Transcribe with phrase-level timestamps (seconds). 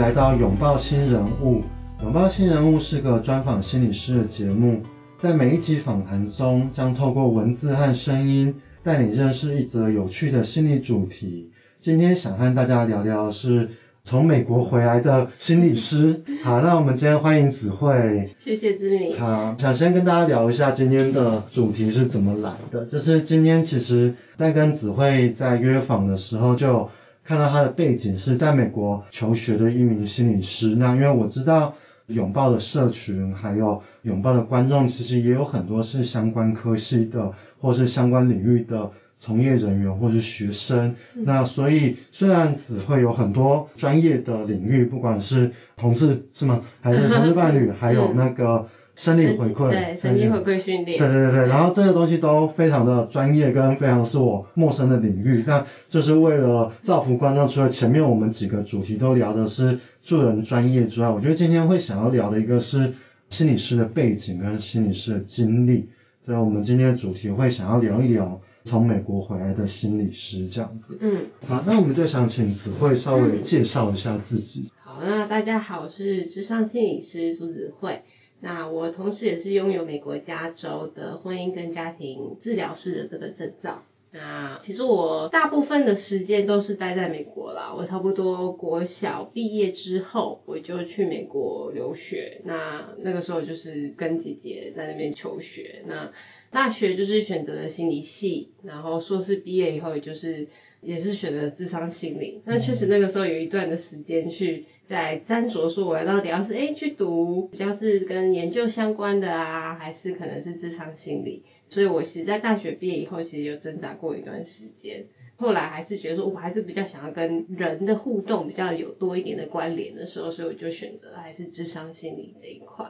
[0.00, 1.62] 来到拥抱新人物。
[2.02, 4.80] 拥抱新人物是个专访心理师的节目，
[5.20, 11.50] 在每一集访谈中，将透过文字和声音，带你认识一则有趣的心理主题。
[11.82, 13.68] 今天想和大家聊聊的是
[14.02, 16.22] 从美国回来的心理师。
[16.42, 18.30] 好，那我们今天欢迎子慧。
[18.38, 19.18] 谢谢姿明。
[19.18, 22.86] 好，想先跟大家聊一下今天的主题是怎么来的。
[22.86, 26.88] 就是今天其实，在跟子慧在约访的时候，就
[27.30, 30.74] 看到他的背景是在美国求学的一名心理师。
[30.74, 31.76] 那因为我知道
[32.08, 38.90] 拥抱的社群，还有拥抱的观众，其实也有很多是相关科系的，或是相关领域的。
[39.16, 46.62] 从业人员或是学生，嗯、那所以虽然只会有很多专业的领域，不管是同志是吗？
[46.80, 48.68] 还是同志伴侣， 还有那个
[49.00, 55.42] 生理回馈，对，生理回馈训练，对对对对，然后这些东西都非常的专业，跟非常是我陌生的领域。
[55.46, 62.92] 那就是为了造福观众，除了前面我们几个主题都聊的是助人专业之外，我觉得今天会想要聊的一个是
[63.30, 65.88] 心理师的背景跟心理师的经历。
[66.26, 68.42] 所以我们今天的主题会想要聊一聊。
[68.62, 71.16] 从美国回来的心理师这样子，嗯，
[71.48, 74.66] 好，那我们就想请子慧稍微介绍一下自己。
[74.66, 78.02] 嗯、好，那大家好，我是智商心理师朱子慧。
[78.40, 83.84] 那我同时也是拥有美国加州的婚姻跟家庭治疗师的这个证照。
[84.12, 87.72] 那其实我大部分的时间都是待在美国啦。
[87.72, 92.40] 我差不多国小毕业之后，我就去美国留学。
[92.44, 95.84] 那那个时候就是跟姐姐在那边求学。
[95.86, 96.10] 那
[96.50, 100.48] 大学就是选择了心理系，然后硕士毕业以后，也就是
[100.80, 102.40] 也是选择智商心理。
[102.44, 111.42] 那确实那个时候有一段的时间去在斟酌，说我要到底要是诶去读比较是跟研究相关的啊，还是可能是智商心理。
[111.68, 115.06] 所以我其实在大学毕业以后，其实有挣扎过一段时间。
[115.36, 122.86] 后来还是觉得说我还是比较想要跟人的互动比较有多一点的关联的时候，所以我就选择还是智商心理这一块。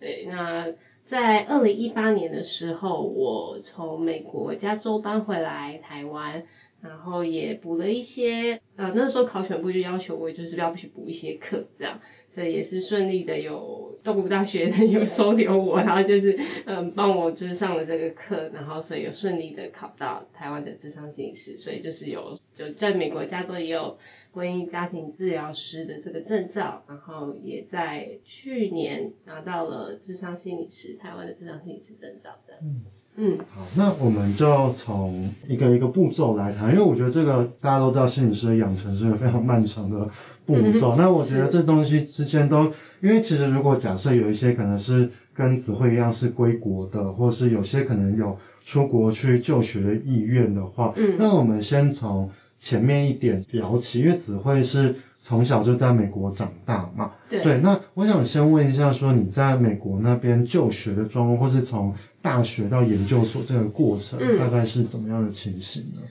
[0.00, 0.74] 对，那。
[1.06, 6.42] 在二零一八年的时候，我从美国加州搬回来台湾，
[6.80, 23.98] 然后也补了一些，呃，那时候考选部就要求我就是要不去补一些课，这样，所以也是顺利的有动物大学的有收留我，然后就是嗯帮我就是上了这个课，然后所以有顺利的考到台湾的智商心理师，所以就是有就在美国加州也有。
[24.32, 32.58] 婚姻家庭治疗师的这个证照，然后也在去年拿到了智商心理师，台湾的智商心理师证照的。
[32.60, 32.84] 嗯
[33.16, 40.08] 嗯，好，那我们就从一个一个步骤来谈，因为我觉得这个大家都知道，心理师的养成是一个非常漫长的
[40.44, 40.94] 步骤。
[40.94, 52.30] 嗯、那我觉得这东西之间都，因为其实如果假设有一些可能是跟子慧一样是归国的，或是有些可能有出国去就学的意愿的话，嗯，那我们先从。
[52.58, 57.12] 前面一点聊起，因为子慧是从小就在美国长大嘛。
[57.28, 57.42] 对。
[57.42, 61.94] 对，那我想先问一下，说你在美国那边就学的状况，或是从
[62.26, 66.02] 大学到研究所这个过程，嗯、大概是怎么样的情形呢？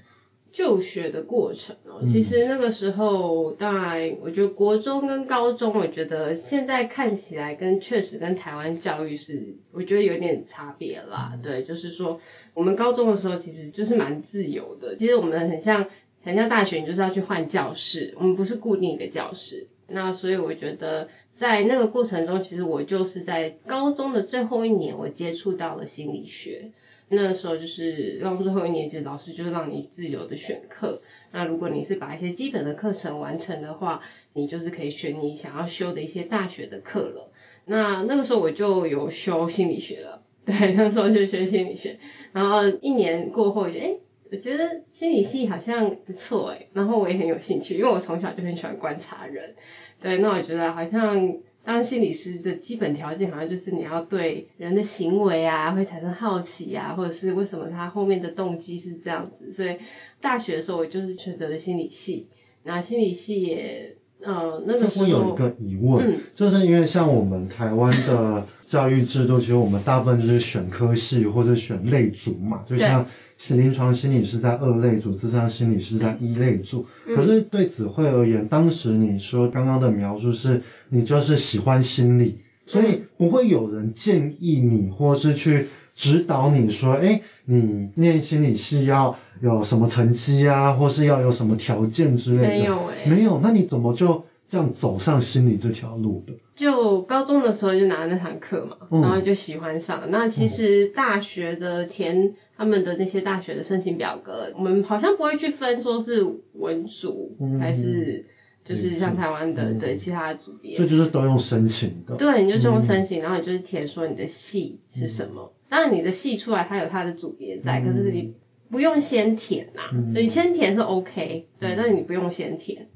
[0.53, 11.31] 就学的过程哦，其实那个时候，嗯、当然，我觉得国中跟高中，我觉得现在看起来跟确实跟台湾教育是，我觉得有点差别啦。
[11.33, 12.21] 嗯、对，就是说，
[12.53, 15.85] 我们高中的时候其实就是蛮自由的，其实我们很像。
[16.25, 19.68] 人家大学你就是要去换教室，我们不是固定的教室。
[19.88, 26.72] 那所以我觉得在那个过程中，其实我就是在高中的最后一年，我接触到了心理学。
[27.08, 31.03] 那时候就是高中最后一年，其实老师就是让你自由的选课。
[31.31, 34.02] 那如果你是把一些基本的课程完成的话，
[34.34, 37.31] 你就是可以选你想要修的一些大学的课了。
[37.66, 42.00] 那那个时候我就有修心理学了，对，那时候就学心理学。
[42.34, 44.00] 然后一年过后，就诶
[44.31, 49.56] 我觉得心理系好像不错诶，然后我也很有兴趣，因为我从小就很喜欢观察人。
[50.02, 59.54] 对，那我觉得好像当心理师的基本条件，好像就是你要对人的行为啊会产生好奇啊，或者是为什么他后面的动机是这样子。
[59.54, 59.77] 所以
[60.22, 62.28] 大学的时候我就是选择了心理系，
[62.63, 65.06] 那心理系也，呃，那个时候。
[65.06, 73.06] 我有一个疑问，嗯，就是因为像我们台湾的教育制度，其实我们大部分就是选科系或者选类组嘛，就像。
[73.38, 76.85] 是临床心理是在二类组，咨商心理是在一类组。
[77.06, 92.47] 可是对子慧而言，当时你说刚刚的描述是，你就是喜欢心理，所以不会有人建议你，或是去指导你说，哎，你念心理系要有什么成绩啊，或是要有什么条件之类的。
[92.47, 94.25] 没有哎，没有，那你怎么就？
[94.47, 100.03] 这样走上心理这条路的，就高中的时候就拿了那堂课嘛，嗯、然后就喜欢上。
[100.12, 108.27] 那其实大学的填他们的那些大学的申请表格，嗯、我们好像不会去分说是文组还是
[108.63, 110.77] 就是像台湾的、嗯、对其他的组别。
[110.77, 112.15] 这就是都用申请的。
[112.15, 115.53] 对，你就用申请，嗯、然后你就是填说你的系是什么。
[115.75, 118.33] 嗯、当然你的系出来，它有它的组别在，嗯、可是你
[118.72, 122.88] 不用先填呐、啊，嗯、你先填是 OK，对，但是你不用先填。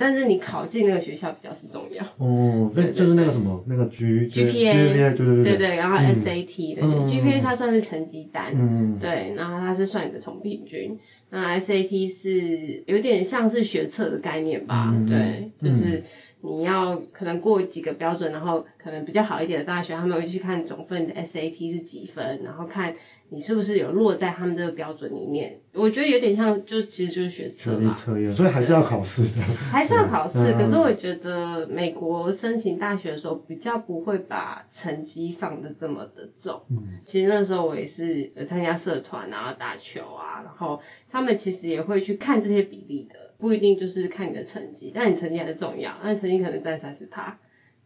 [0.00, 2.04] 但是你考进那个学校比较是重要。
[2.18, 5.56] 哦，对，就是那个什么那个 G GPA，对对对对。
[5.56, 11.00] 对，然后 SAT 的 GPA 它算是成绩单，嗯，对，然后它是算你的总平均，
[11.30, 16.04] 那 SAT 是有点像是学测的概念吧，对，就是
[16.40, 22.94] 你要可能过几个标准，然后可能比较好一点的大学，他们会去看总分的 SAT 是几分，然后看。
[23.30, 25.60] 你是不是有落在他们这个标准里面？
[25.74, 27.92] 我觉得有点像，就其实就是学测嘛。
[27.92, 29.42] 测验，所以还是要考试的。
[29.70, 36.62] 还是要考试，可是我觉得美国申请大学的时候比较不会把成绩放的这么的重。
[36.70, 37.00] 嗯。
[37.04, 40.80] 其实那时候我也是有参加社团啊，打球啊，然后
[41.10, 47.38] 他们其实也会去看这些比例的，不一定就是看你的成绩，但你成绩还是重要，但成绩可能占三十趴。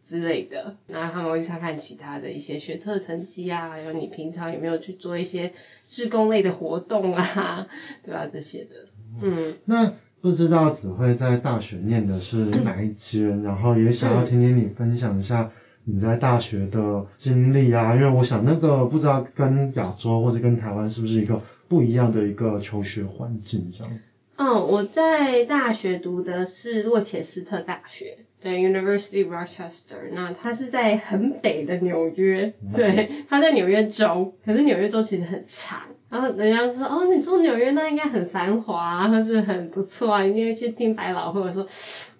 [0.05, 5.53] 之类的，然后他们会查看其他的一些学测成绩啊，还有你平常有没有去做一些
[5.87, 7.67] 志工类的活动啊，
[8.03, 8.27] 对吧？
[8.31, 8.71] 这些的，
[9.21, 9.53] 嗯。
[9.63, 13.43] 那不知道子慧在大学念的是哪一间？
[13.43, 15.49] 然后也想要听听你分享一下
[15.85, 23.99] 你在大学的经历啊，因为我想那个不知道跟亚洲或者跟台湾是不是一个不一样的一个求学环境这样子。
[24.45, 28.25] 嗯，我在大学读的是洛切斯特大学。
[28.43, 41.65] 对，University Rochester，那它是在很北的纽约，对，它在纽约州，可是纽约州其实很长，然后人家说，哦，你住纽约那应该很繁华，或是很不错啊，一定会去听百老汇，或者说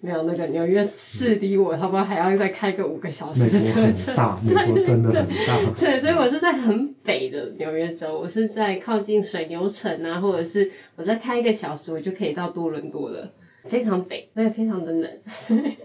[0.00, 13.30] 没有那个纽约市离我差不多还要再开个五个小时的车程，大，美国真的很大， 对，所以我是在很北的纽约州，我是在靠近水牛城啊，或者是我再开一个小时，我就可以到多伦多了。
[13.68, 15.20] 非常北，对，非常的冷。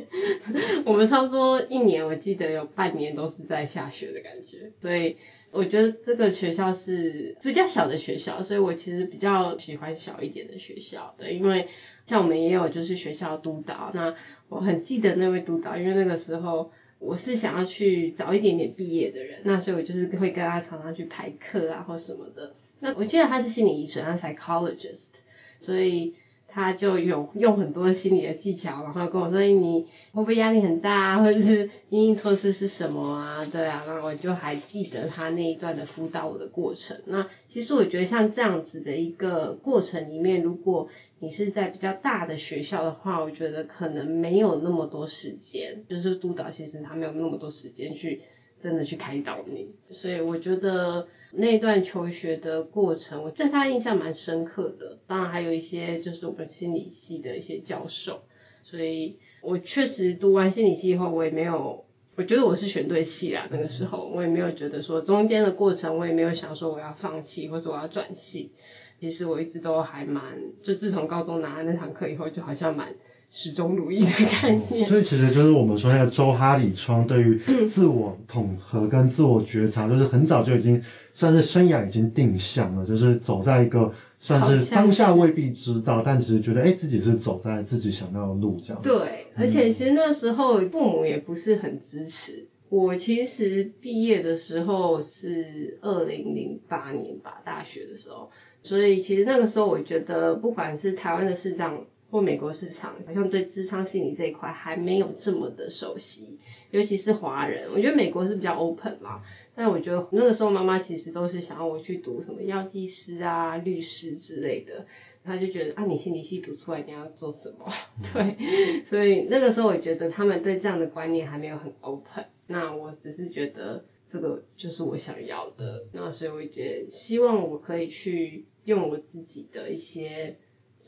[0.85, 4.71] 我们差不多一年，我记得有半年都是在下雪的感觉。
[4.81, 5.15] 所以
[5.51, 11.15] 我觉得这个学校是比较小的学校，所以我其实比较喜欢小一点的学校。
[11.17, 11.67] 对，因为
[12.05, 14.13] 像我们也有就是学校督导，那
[14.49, 22.53] 我很记得那位督导，因为那个时候我是想要去早一点点毕业的人，那所以我就是会跟他常常去排课啊或什么的。
[22.81, 25.11] 那我记得他是心理医生，他是 psychologist，
[25.59, 26.15] 所以。
[26.51, 31.23] 他就有用很多心理的技巧，然后跟我说：“你会不会压力很大啊？
[31.23, 36.99] 或者是因应措施是什么啊？”对啊，然后我就还记得他那一段的辅导我的过程。
[37.05, 48.21] 那其实我觉得像这样子的一个过程里面，如果你是在比较大的学校的话，我觉得可能没有那么多时间，就是督导其实他没有那么多时间去
[48.61, 51.07] 真的去开导你，所以我觉得。
[51.31, 54.97] 那段求学的过程，我对他印象蛮深刻的。
[55.06, 58.23] 当然还有一些就是我们心理系的一些教授，
[58.63, 61.85] 所以我确实读完心理系以后，我也没有，
[62.15, 63.47] 我觉得我是选对系啦。
[63.51, 68.51] 那个时候我也没有觉得说中间的过程，我也没有想说我要放弃或者我要转系。
[69.00, 70.23] 其实我一直都还蛮，
[70.63, 72.95] 就自从高中拿了那堂课以后，就好像蛮。
[73.31, 74.11] 始终如一的
[74.41, 77.39] 概念，所以其实就是我们说那个周哈里窗对于
[77.69, 80.81] 自我统合跟自我觉察，就是很早就已经
[81.13, 88.81] 算是生涯已经定向了，就是走在一个算是当下未必知道，但其实觉得哎、欸、自己是走在自己想要的路这样。
[88.81, 92.47] 对，而且其实那时候父母也不是很支持。
[92.69, 98.31] 我其实毕业的时候是二零零八年吧，大学的时候，
[98.63, 101.85] 所以其实那个时候我觉得不管是台湾的市长。
[102.11, 106.39] 或美国市场好像对智商心理这一块还没有这么的熟悉，
[106.71, 107.69] 尤其是华人。
[107.71, 109.21] 我觉得美国是比较 open 啦，
[109.54, 114.87] 但我觉得那个时候妈妈其实都是想要我去读什么药剂师啊、律师之类的，
[115.23, 117.71] 她就觉得啊，你心理系读出来你要做什么？
[118.11, 122.25] 对，所以那个时候我觉得他们对这样的观念还没有很 open。
[122.47, 130.37] 那我只是觉得这个就是我想要的，那所以我觉得希望我可以去用我自己的一些。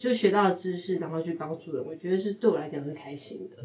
[0.01, 3.57] 就学到了知识，然后去帮助人，我觉得是对我来讲是开心的。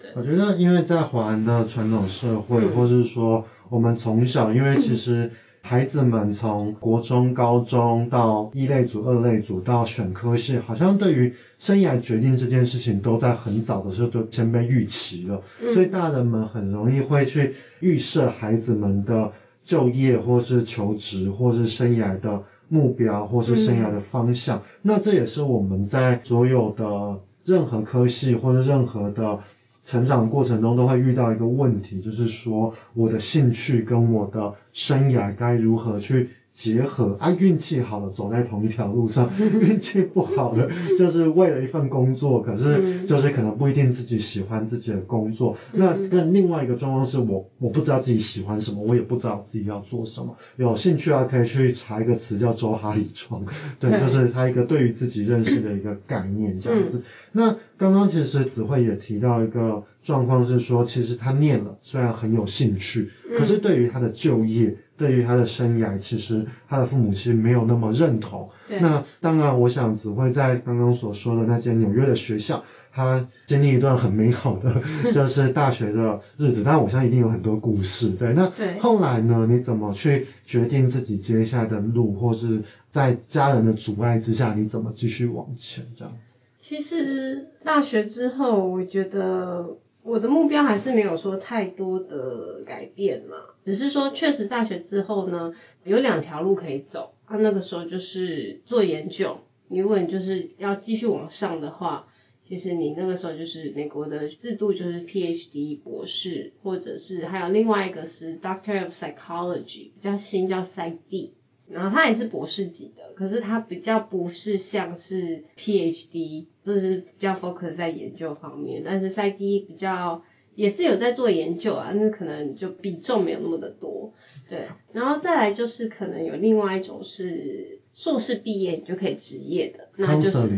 [0.00, 5.32] 对，我觉得，因为在华人的传统社会，嗯、或是说我们从小，因为其实
[5.62, 19.32] 孩子们从国中、高中到一类组、二类组到选科系，好像对于生涯决定这件事情，都在很早的时候就先被预期了，嗯、所以大人们很容易会去预设孩子们的
[19.64, 22.44] 就业，或是求职，或是生涯的。
[22.70, 29.40] 目标或是生涯的方向，嗯、那这也是我们在所有的任何科系或者任何的
[29.84, 36.30] 成长过程中都会遇到一个问题，就是说我的兴趣跟我的生涯该如何去
[36.62, 39.30] 结合啊，运气好的走在同一条路上，
[39.62, 45.56] 运气不好的就是为了一份工作，可是就是可能不一定自己喜欢自己的工作。
[45.72, 50.36] 那跟另外一个状况是我我不知道自己喜欢什么，我也不知道自己要做什么。
[50.56, 53.46] 有兴趣啊，可以去查一个词叫周哈里窗，
[53.80, 57.02] 对，就是他一个对于自己认识的一个概念这样子。
[57.32, 64.76] 那刚刚其实子慧也提到一个状况是说，其实他念了虽然很有兴趣，可是对于他的就业。
[65.00, 68.50] 对于他的生涯，其实他的父母其实没有那么认同。
[68.68, 68.78] 对。
[68.80, 74.82] 那当然，我想子慧在刚刚所说的那间纽约的学校，他经历一段很美好的
[75.14, 76.62] 就是大学的日子。
[76.62, 78.10] 但我相信一定有很多故事。
[78.10, 78.34] 对。
[78.34, 79.46] 那后来呢？
[79.50, 86.36] 你怎么去决定自己接下来的路，或是在家人的阻碍之下，你怎么继续往前这样子？
[86.58, 89.78] 其实大学之后，我觉得。
[90.02, 95.54] 我的目标还是没有说太多的改变嘛，只是说确实大学之后呢，
[95.84, 97.14] 有两条路可以走。
[97.26, 99.38] 啊，那个时候就是做研究，
[99.68, 102.08] 如果你就是要继续往上的话，
[102.42, 111.30] 其实你那个时候就是美国的制度就是 PhD 博士，或者是还有另外一个是 Doctor of Psychology，比较新叫 PsyD。
[111.72, 118.82] 然后他也是博士级的，可是他比较不是像是 PhD，就是比较 focus 在研究方面。
[118.84, 120.22] 但是 PsyD 比较
[120.56, 124.12] 也是有在做研究啊，那可能就比重没有那么的多。
[124.48, 130.48] 对，然后再来就是可能有另外一种是硕士毕业你就可以执业的，那就是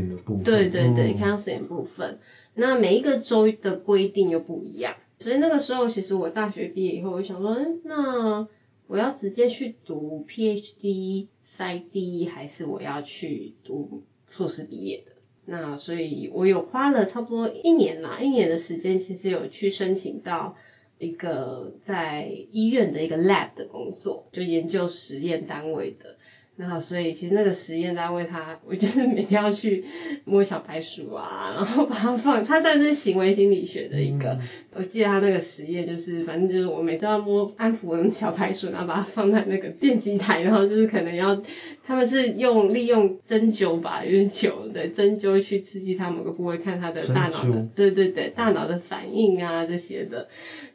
[0.43, 2.19] 对对对 counseling 部分。
[2.55, 8.49] 那每一个州的规定又不一样，所以那个时候其实我大学毕业以后，我想说，嗯，那。
[8.93, 15.13] 我要直接去读 PhD PsyD 还是我要去读硕士毕业的？
[15.47, 20.57] 那所以我有花了差不多一年啦，一年的时间，其实有去申请到
[20.99, 26.17] 一个在医院的一个 lab 的工作，就研究实验单位的。
[26.57, 29.85] 那所以其实那个实验单位他， 我就是每天要去
[30.25, 34.33] 摸小白鼠啊， 然后把它放，它算是行为心理学的一个。
[34.33, 34.41] 嗯、
[34.75, 41.43] 我记得他那个实验就是，反正就是我每次要摸安抚小白鼠，然后把它放在那个电击台，然后就是可能要，
[41.85, 50.29] 他们是用利用针灸吧，有点久的针灸去刺激它某个部位，看它的大脑的，对对对，大脑的反应啊这些的，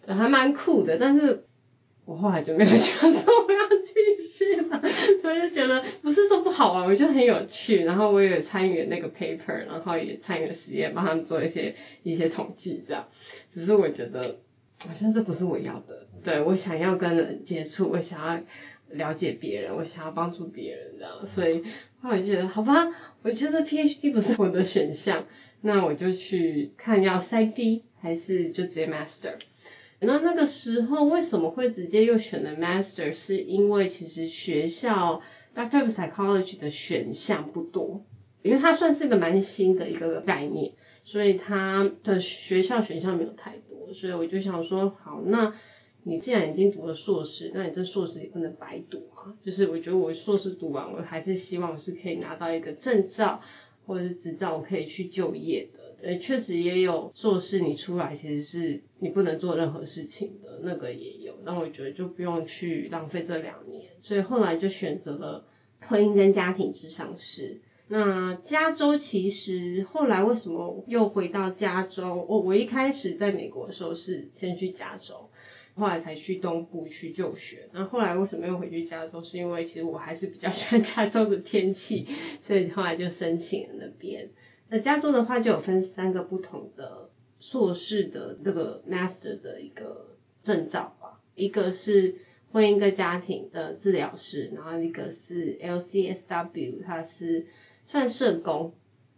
[0.08, 1.44] 还蛮酷的，但是。
[2.08, 4.82] 我后来就没有想说我要继续了，
[5.22, 7.84] 所以就觉得不是说不好玩，我觉得很有趣。
[7.84, 13.10] 然后我也参与那个 paper，然后也参与了实验，帮他们做一些一些统计这样。
[13.54, 14.38] 只是我觉得
[14.88, 18.42] 好像这不是我要的，对，我想要跟人接触，我想要
[18.90, 21.28] 了解别人，我想要帮助别人这样。
[21.28, 21.62] 所以
[22.02, 22.88] 后来就觉得好吧，
[23.22, 25.26] 我觉得 PhD 不是我的选项，
[25.60, 29.34] 那我就去看要 PsyD 还是就直接 Master。
[30.00, 33.14] 那那个时候为什么会直接又选了 Master？
[33.14, 35.22] 是因为其实学校
[35.56, 38.06] Doctor of Psychology 的选项不多，
[38.44, 40.74] 因为它算是一个蛮新的一个概念，
[41.04, 45.56] 所以它的学校选项没有太多，所以我就想说，好，那
[46.04, 49.34] 你既然已经读了硕士，那你这硕士也不能白读啊。
[49.44, 53.42] 就是我觉得我硕士读完，我还是希望是可以拿到一个证照
[53.88, 55.96] 或者是执照，可以去就业的。
[56.00, 61.40] 对，确实也有硕士，你出来其实是你不能做任何事情的，那个也有。
[61.44, 65.48] 那我觉得就不用去浪费这两年，所以后来就选择了
[65.80, 67.62] 婚姻跟家庭咨商师。
[67.88, 72.26] 那加州其实后来为什么又回到加州？
[72.28, 75.30] 我我一开始在美国的时候是先去加州，
[75.78, 77.70] 后来才去东部去就学。
[77.72, 79.24] 那后来为什么又回去加州？
[79.24, 82.08] 是因为其实我还是比较喜欢加州的天气，
[82.42, 84.30] 所以后来就申请了那边。
[84.70, 92.16] 那加州的话就有分三个不同的硕士的这个 master 的一个证照吧，一个是
[92.52, 97.46] 婚姻跟家庭的治疗师，然后一个是 LCSW，它是
[97.86, 98.74] 算社工，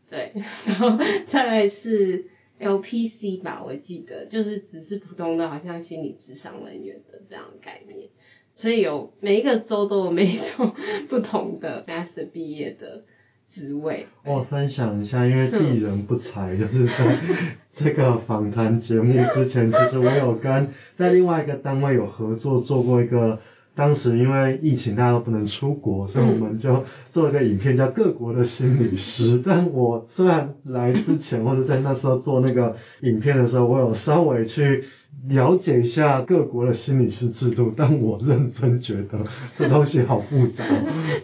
[0.09, 0.33] 对，
[0.67, 0.97] 然后
[1.27, 2.25] 再来是
[2.59, 8.09] LPC 吧，我记得就是只是普通的，好像心理智商人员的这样概念，
[8.53, 10.73] 所以有每一个州都有每一种
[11.09, 13.03] 不同的 master 毕业的。
[13.51, 17.19] 职位，我分享一下，因为鄙人不才，就是在
[17.73, 23.41] 这个访谈节目之前，其实我有跟在另外一个单位有合作做过一个，
[23.75, 29.39] 当时因为疫情大家都不能出国，所以我们就做了个影片叫《各国的心理师》。
[29.45, 34.85] 但我虽然来之前或者在那时候做那个影片的时候，我有稍微去。
[35.27, 39.19] 了解一下各国的心理师制度，但我认真觉得
[39.57, 40.63] 这东西好复杂，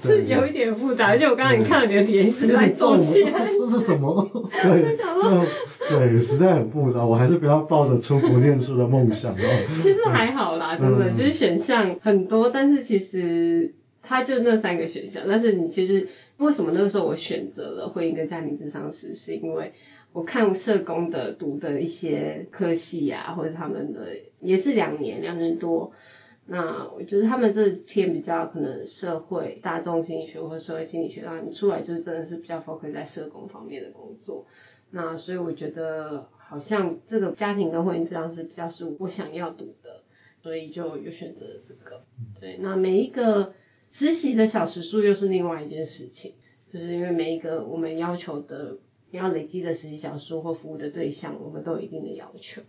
[0.02, 1.08] 是有一点复杂。
[1.10, 4.28] 而且我刚刚你看到你的脸一直在皱起来，这是什么？
[4.52, 5.46] 对， 就
[5.90, 7.06] 对，实在很复杂。
[7.06, 9.38] 我还是不要抱着出国念书的梦想哦。
[9.84, 19.74] 其实还好啦，真的，就是选项很多，但是其实它就那三个选项，但是你其实为什么那个时候我选择了婚姻跟家庭咨商师，是因为
[20.14, 25.92] 我看社工的读的一些科系啊，或者他们的也是两年两年多，
[26.46, 34.46] 那我觉得他们这篇比较可能社会大众心理学或社会心理学，那你出来就是真的是比较 focus 在社工方面的工作，
[34.96, 40.02] 那所以我觉得好像这个家庭跟婚姻这样是比较是我想要读的，
[40.42, 42.02] 所以就又选择了这个，
[42.40, 43.54] 对，那每一个。
[43.92, 46.34] 实习的小时数又是另外一件事情，
[46.74, 48.78] 就是因为每一个我们要求的
[49.12, 52.62] 要累积的实习小时数或服务的对象，我们都有一定的要求。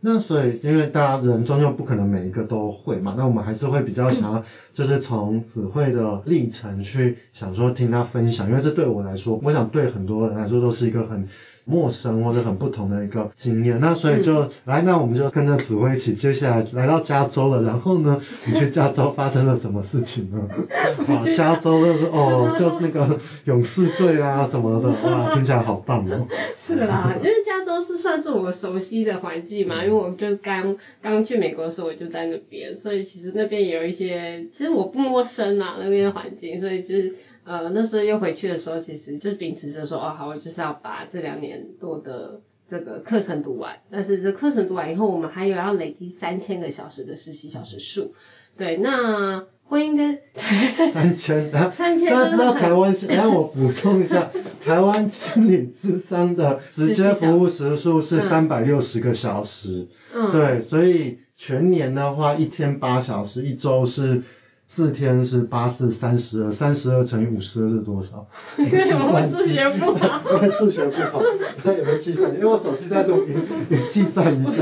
[0.00, 11.28] 那所以，因为大家人终究不可能每一个都会嘛，那我们还是会比较想要， 就是从子慧的历程去想说听他分享，因为这对我来说，我想对很多人来说都是一个很。
[11.64, 17.62] 陌生或者很不同的一个经验，那所以就、嗯、来，那我们就跟着紫薇一起，接下来来到加州了。
[17.62, 20.48] 然后呢， 你去加州发生了什么事情呢？
[21.08, 26.26] 哇，加州就是哦， 就那个勇士队啊什么的，哇，听起来好棒哦。
[26.58, 37.14] 是啦，因为加州是算是我熟悉的环境嘛，因为我就刚刚去美国的时候我就在那边，所以其实那边也有一些，其实我不陌生啊，那边的环境，所以就是。
[37.44, 43.78] 呃，那时候又回去的时候，其实就是秉持着说，哦，好，我就是要把这两年多的这个课程读完。
[43.90, 48.14] 但是这课程读完以后，我们还有要累积三千个小时的实习小时数。
[48.56, 50.18] 对，那婚姻跟
[50.92, 54.30] 三千，三千，大家知道台湾是，让 我补充一下，
[54.64, 59.88] 台湾心理咨商的直接服务时数是三百六十个小时。
[60.14, 64.22] 嗯，对，所以全年的话，一天八小时，一周是。
[64.72, 68.24] 四天是八四三十二，三十二乘以五十二是多少？
[68.56, 70.22] 因为我 数学不好。
[70.24, 71.20] 我数学不好，
[71.64, 72.32] 他有没有计算？
[72.32, 73.34] 因为我手机在录音，
[73.68, 74.52] 你计算一下。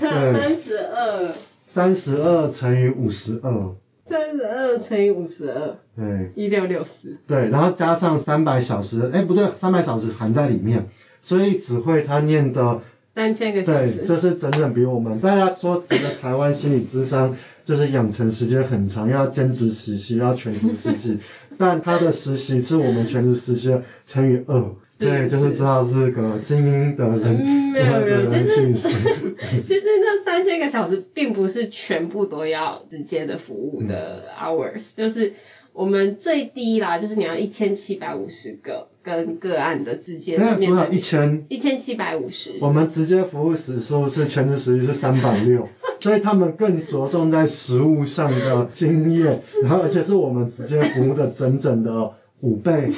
[0.00, 1.34] 对，三十二。
[1.66, 3.74] 三十二乘以五十二。
[4.06, 5.76] 三十二乘以五十二。
[5.96, 6.30] 对。
[6.36, 7.16] 一六六四。
[7.26, 10.88] 对，然后加上三百小时，哎，不对，三百小时含在里面，
[11.22, 12.82] 所以只会他念的。
[13.16, 13.96] 三千个小时。
[13.96, 17.36] 对，这是整整比我们大家说整个台湾心理智商。
[17.70, 21.18] 就是养成时间很长，要兼职实习，要全职实习，
[21.56, 23.72] 但他的实习是我们全职实习
[24.06, 27.38] 乘以二，对，就是知道是个精英的人。
[27.40, 28.74] 嗯，没 有没有，其实
[29.62, 35.32] 其实那三千个小时并不是全部都要直接的服务的 hours，、嗯、就是。
[35.72, 40.94] 我们最低啦，就是你要一千七百五十个跟个案的之间面对面。
[40.94, 41.46] 一千？
[41.48, 42.54] 一千七百五十。
[42.60, 45.68] 我们直接服务时数是全职时数是三百六，
[46.00, 52.92] 所以他们更着重在实务上的经验，然后而且是我们直接服务的整整的五倍。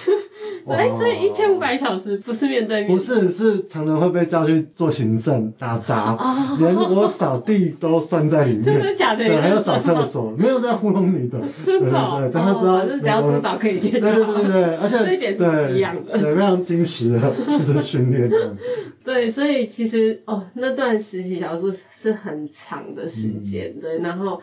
[0.67, 2.89] 哎，所以一千五百小时不是面对面？
[2.89, 8.65] 不是，是常常会被叫去做行政打杂，哦、连我扫地都算在里面。
[8.67, 9.25] 真的假的？
[9.25, 11.41] 对，还有扫厕所， 没有在糊弄你的。
[11.65, 13.99] 对对对，但他知道，只要至少可以接。
[13.99, 16.19] 对对对对对，而且这一点是不一样的。
[16.19, 18.57] 对，非常精实的就是训练的。
[19.05, 24.41] 对，所以其实哦，那段实习小时是很长的时间，嗯、对，然后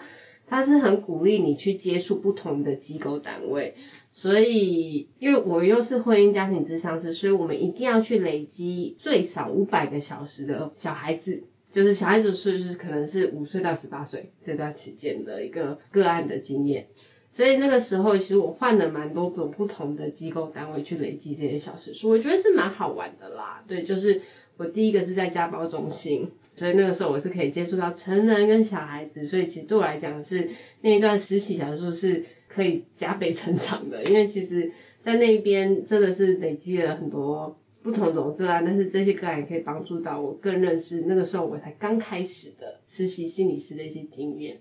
[0.48, 3.76] 他是很鼓励你去接触不同的机构单位。
[4.12, 16.88] 所以，因为我又是婚姻家庭咨商师，所以我们一定要去累积最少五百个小时的小孩子，就是小孩子是是可能是五岁到十八岁这段时间的一个个案的经验。
[17.32, 23.64] 所以那个时候，其实我换了蛮多种不同的机构单位去累积这些小时数，我觉得是蛮好玩的啦。
[23.68, 24.24] 对，就是
[24.58, 30.50] 我第一个是在家暴中心，所以那个时候我是可以接触到成人跟小孩子，所以其实对我来讲是
[30.82, 32.26] 那一段实习小时数是。
[32.52, 34.72] 可以加倍成长的，因为其实，
[35.04, 44.58] 在那边真的是累积了很多不同种个案，但是这些个案也可以帮助到我更认识那个时候我才刚开始的实习心理师的一些经验，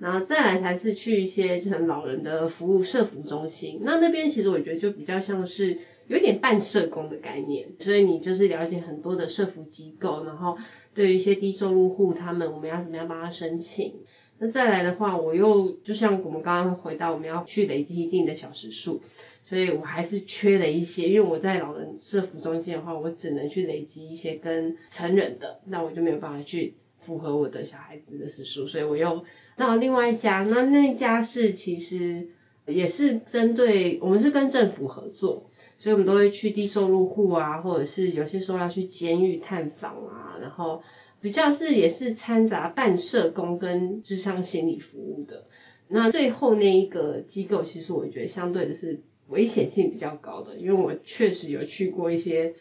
[0.00, 10.58] 然后再来才是去一些就很老人的服务社服中心，那那边其实我觉得就比较像是有点半社工的概念，所以你就是了解很多的社服机构，然后
[10.94, 13.94] 对于一些低收入户他们我们要怎么样帮他申请。
[14.40, 19.02] 那再来的话，我又就像我们刚刚回到我们要去累积一定的小时数，
[19.44, 29.24] 所以我还是缺了一些，因为我在老人社服中心的话，我只能去累积一些跟成人的，那我就没有办法去符合我的小孩子的时数，所以我又
[29.56, 32.28] 到另外一家，那那一家是其实
[32.66, 40.82] 也是针对我们是跟政府合作，所以我们都会去低收入户啊，或者是有些时候要去监狱探访啊，然后。
[41.20, 45.46] 比较是也是掺杂半社工跟智商心理服务的，
[45.88, 52.54] 那最后那一个机构，其实我觉得相对的是危险性比较高的，因为我确实有去过一些，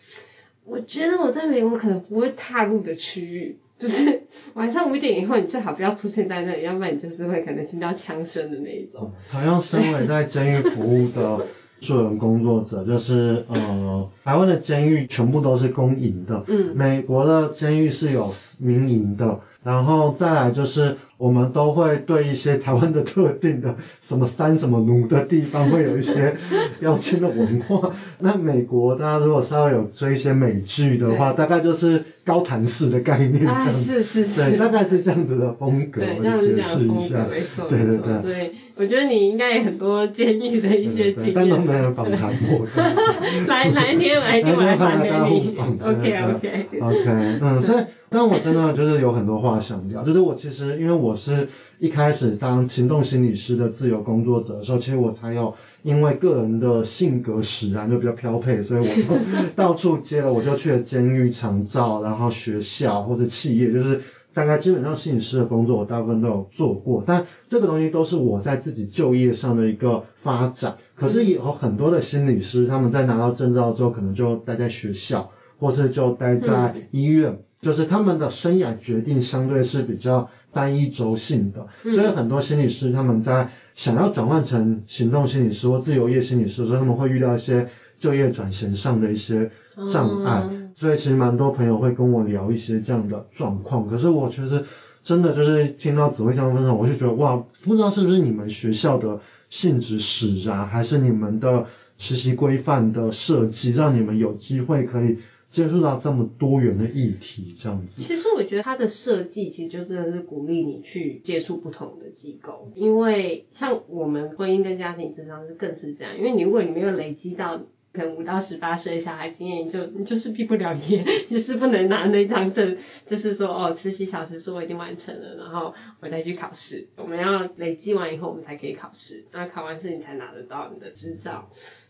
[0.66, 4.24] 我觉得我在美国可能不会踏入的区域，就是
[4.56, 9.14] 晚上五点以后，你最好不要出现在那里，要不然你就是会可能心跳枪声的那一种。
[9.30, 11.46] 同样，身为在监狱服务的
[11.80, 20.98] 助人工作者，就是呃，台湾的监狱全部都是公营的，嗯，美国的监狱是有民营的，然后再来就是。
[21.20, 26.38] 我们都会对一些台湾的特定的什么山什么奴的地方会有一些
[26.80, 27.90] 标签的文化。
[28.20, 33.72] 那美国大家如果稍微有追一些美剧的话，大概就是高谈式的概念哎。
[33.72, 34.52] 是是是。
[34.52, 36.02] 对，大概是这样子的风格。
[36.02, 37.68] 对，这样子的风格，没错。
[37.70, 38.22] 对对对。
[38.22, 41.34] 对，我觉得你应该有很多监狱的一些经验。
[41.34, 42.68] 但都没有访谈过。
[43.48, 45.58] 来，来一天来一天我来访谈你。
[45.82, 47.84] OK OK OK，嗯，所以。
[48.10, 59.20] 但我真的就是有很多话想聊，就是我其实因为我是一开始当行动心理师的自由工作者的时候，其实我才有因为个人的性格使然就比较飘配，所以我就
[59.56, 64.02] 到处接了，我就去了监狱、长照，然后学校或者企业，就是
[64.34, 70.78] 大概基本上心理师的工作我大部分都有做过，但这个东西都是我在自己就业上的一个发展。
[70.96, 77.40] 可是有很多的心理师他们在拿到证照之后，可能就待在学校，或是就待在医院。
[77.60, 87.68] 就是他们的生涯决定相对是比较单一轴性的，所以很多心理师他们在想要转换成行动心理师或自由业心理师的时候，他们会遇到一些
[88.00, 89.52] 就业转型上的一些
[89.92, 93.88] 障碍，所以其实蛮多朋友会跟我聊一些这样的状况。
[93.88, 94.64] 可是我其实
[95.04, 101.66] 真的就是听到紫薇这样分享，我就觉得哇，不知道是不是你们学校的性质使然，还是你们的
[101.98, 105.20] 实习规范的设计，让你们有机会可以。
[105.50, 108.02] 接触到这么多元的议题，这样子。
[108.02, 126.88] 其实我觉得它的设计其实就真的是鼓励你去接触不同的机构，因为像我们婚姻跟家庭咨商是更是这样，因为你如果你没有累积到可能五到十八岁小孩经验，你就你就是毕不了业，就是不能拿那张证，就是说哦，实习小时数我已经完成了，然后我再去考试。
[126.98, 131.50] 我们要累积完以后，我们才可以考试，那考完试你才拿得到你的执照。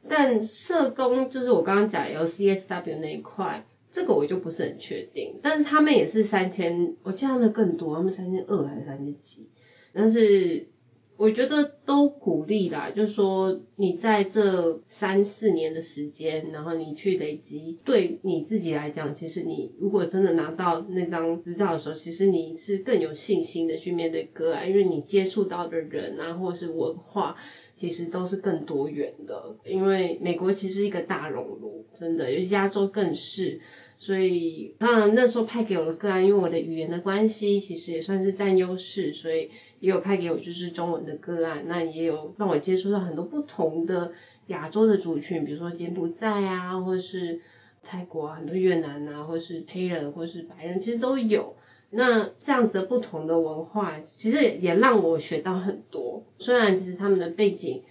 [0.10, 5.40] 但社工就是我刚刚讲 LCSW 那一块，这个我就不是很确定。
[5.42, 9.48] 但是他们也是三千，我记得他们更多，他们三千二还是三千几？
[9.94, 10.68] 但是
[11.18, 27.36] 我觉得都鼓励啦，就是说你在这三四年的时间，然后你去累积，对你自己来讲，其实你如果真的拿到那张执照的时候，其实你是更有信心的去面对个案，因为你接触到的人啊，或是文化。
[27.78, 33.62] 其实都是更多元的，因为美国其实一个大熔炉，真的，尤其加州更是。
[34.00, 44.12] 所以当然那时候派给我的个案，因为我的语言的关系，其实也算是占优势，所以也有派给我就是中文的个案，那也有让我接触到很多不同的
[44.48, 47.42] 亚洲的族群，比如说柬埔寨啊，或是
[47.84, 51.57] 泰国啊，很多越南啊，或是黑人，或是白人，其实都有。
[51.90, 56.26] 那这样子不同的文化，其实也也让我学到很多。
[56.38, 57.84] 虽然其实他们的背景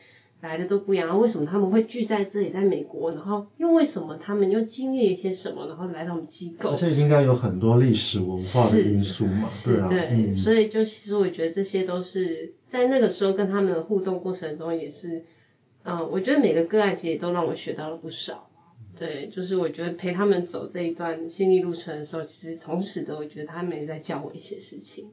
[0.42, 3.10] 来的都不一样，为什么他们会聚在这里，在美国？
[3.12, 6.70] 然后又为什么他们又经历一些什么，然后来到我们机构？
[6.70, 9.88] 而且应该有很多历史文化的因素嘛，是对啊。
[9.88, 15.24] 对，嗯、所以就其实我觉得这些都是在那个时候跟他们的互动过程中，也是，
[15.84, 18.50] 嗯，我觉得每个个案其实都让我学到了不少。
[18.98, 25.10] 对，就是我觉得陪他们走这一段心理路程的时候，其实从始的我觉得他们也在教我一些事情。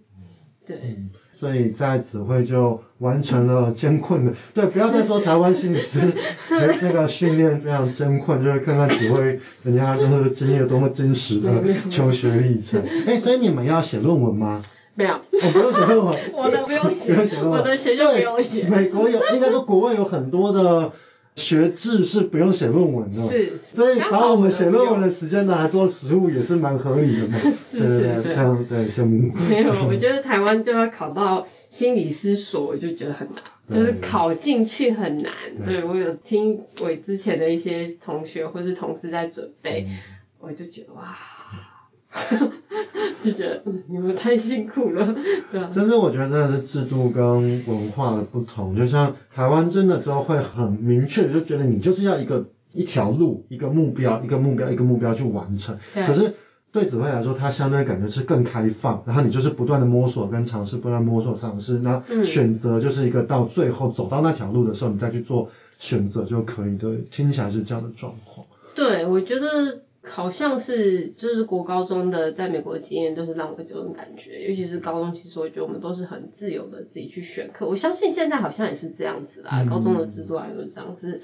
[0.66, 6.00] 对，嗯、所以在子慧就完成了艰困的，对，不要再说台湾心理师
[6.50, 11.52] 那个训练非常艰困，就是看看子慧人家就是经历了多么真实的
[11.90, 12.82] 求学历程。
[13.06, 14.64] 哎，所以你们要写论文吗？
[14.96, 18.64] 没有， 我不用写论文，我的不用写，我的学校不用写。
[18.70, 20.94] 美国有，应该说国外有很多的。
[21.36, 27.38] 学制是不用写论文的，是，所以把我们写论文的时间拿来做实务也是蛮合理的嘛。
[27.70, 28.36] 是是是，
[28.70, 29.34] 对，羡慕。
[29.50, 33.44] 没有，我觉得台湾就要考到心理师所，我就觉得很难，
[33.76, 35.34] 就是考进去很难。
[35.66, 39.88] 对，我有听我之前的一些同学或是同事在准备，
[40.40, 41.18] 我就觉得哇。
[43.24, 45.16] 就觉得你们太辛苦了，
[45.52, 45.70] 对啊。
[45.74, 48.76] 真的，我觉得真的是制度跟文化的不同。
[48.76, 55.80] 就像台湾真的都会很明确的就觉得你就是要一个一条路、一个目标、一个目标、一个目标去完成。
[55.94, 56.06] 对。
[56.06, 56.34] 可是
[56.74, 65.50] 对子慧来说，它相对感觉是更开放，然后你就是不断的摸索跟尝试，不断摸索尝试，那选择就是一个到最后走到那条路的时候，你再去做
[65.80, 66.98] 选择就可以的。
[67.10, 68.46] 听起来是这样的状况。
[68.76, 69.84] 对，我觉得。
[70.06, 77.68] 好像是就是国高中的在美国的经验都是让我有这种感觉，尤其是高中，其实我觉得我们都是很自由的自己去选课。
[77.68, 81.22] 我相信现在好像也是这样子啦，高中的制度还是这样子。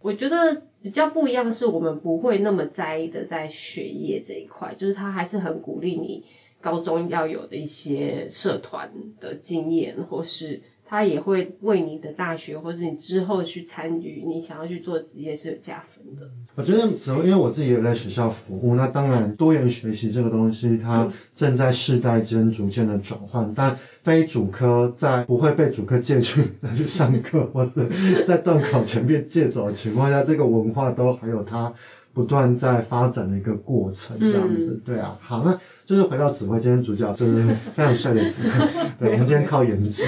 [0.00, 6.24] 我觉得比较不一样的是，我们不会那么在意的在学业这一块，就是他还是很鼓励你
[6.62, 10.62] 高中要有的一些社团的经验，或是。
[10.94, 16.30] 他也会为你的大学，或是你之后去参与你想要去做职业是有加分的。
[16.54, 23.46] 我觉得，只因为我自己也在学校服务，那当然多元学习这个东西，它正在世代间逐渐的转换。
[23.46, 31.74] 嗯、但非主科在不会被主科借去来去上课，或是在段考前被借走的情况下，这个文化都还有它
[32.14, 34.80] 不断在发展的一个过程，这样子。
[34.80, 35.58] 嗯、对啊，好，那。
[35.86, 37.42] 就是回到紫薇，今天主角就是
[37.76, 38.66] 非常帅的子辉，
[38.98, 40.02] 对，我们今天靠颜值，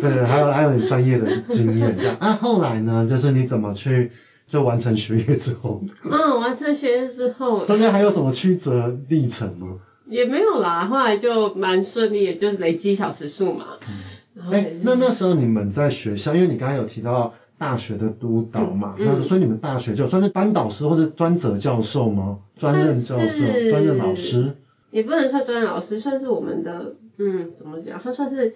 [0.00, 2.16] 对对，还有还有你专业的经验这样。
[2.20, 3.06] 那、啊、后来呢？
[3.08, 4.10] 就是你怎么去
[4.48, 5.80] 就完成学业之后？
[6.02, 9.76] 嗯，完成学业之后，中间还有什么曲折历程吗？
[10.08, 13.66] 也没有啦，后来就蛮顺利，也就是累积小时数嘛。
[13.80, 22.40] 哎、嗯欸，那那时候你们在学校，因为你刚刚有提到大学的督导嘛，嗯嗯、那所以你们大学就算是班导师或者专责教授吗？
[22.56, 24.54] 专任教授、专任老师？
[24.90, 27.98] 也不能算专任老师，算是我们的，嗯，怎么讲？
[27.98, 28.54] 他算是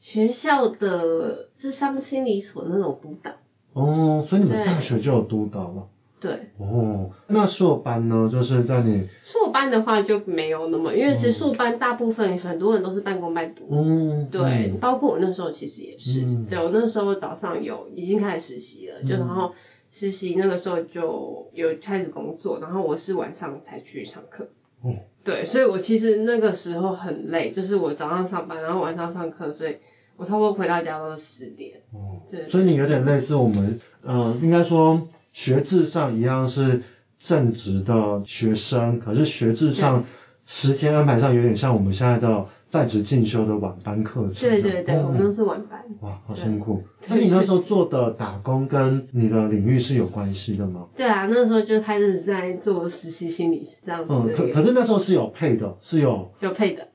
[0.00, 3.32] 学校的智商心理所那种督导。
[3.74, 5.86] 哦，所以你们大学就有督导了。
[6.24, 6.48] 对。
[6.56, 8.30] 哦，那硕班呢？
[8.32, 13.66] 就是在你硕班的话就没有那么，因为其实硕班大部分很多人都是半工半读。
[13.70, 14.28] 嗯。
[14.30, 16.22] 对，嗯、包括我那时候其实也是。
[16.22, 19.52] 嗯、对，我那时候早上有已经开始实习了，嗯、就然后
[19.90, 24.48] 实习那个时候就有开始工作，然后我是晚上才去上课。
[24.80, 24.94] 哦。
[25.24, 29.76] 对，所以我其实那个时候很累，就是我早上上班，然后晚上上课，所以
[30.16, 31.82] 我差不多回到家都是十点。
[31.92, 32.48] 哦，对。
[32.48, 36.80] 所以你有点类似我们，呃，应该说学制上一样是
[37.18, 40.04] 正职的学生，可是学制上
[40.46, 42.46] 时间安排上有点像我们现在的。
[42.70, 44.50] 在职进修的晚班课程。
[44.50, 45.80] 对对对，哦、我们都是晚班。
[46.00, 46.82] 哇，好辛苦。
[47.06, 50.88] 那你那时候做的打工跟你的领域是有关系的吗？
[50.96, 54.08] 对啊，那时候就开始在做实习心理师这样子。
[54.12, 56.32] 嗯，可可是那时候是有配的，是有。
[56.40, 56.88] 有配的。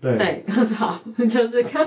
[0.00, 0.44] 对，对，
[0.76, 1.86] 好就是看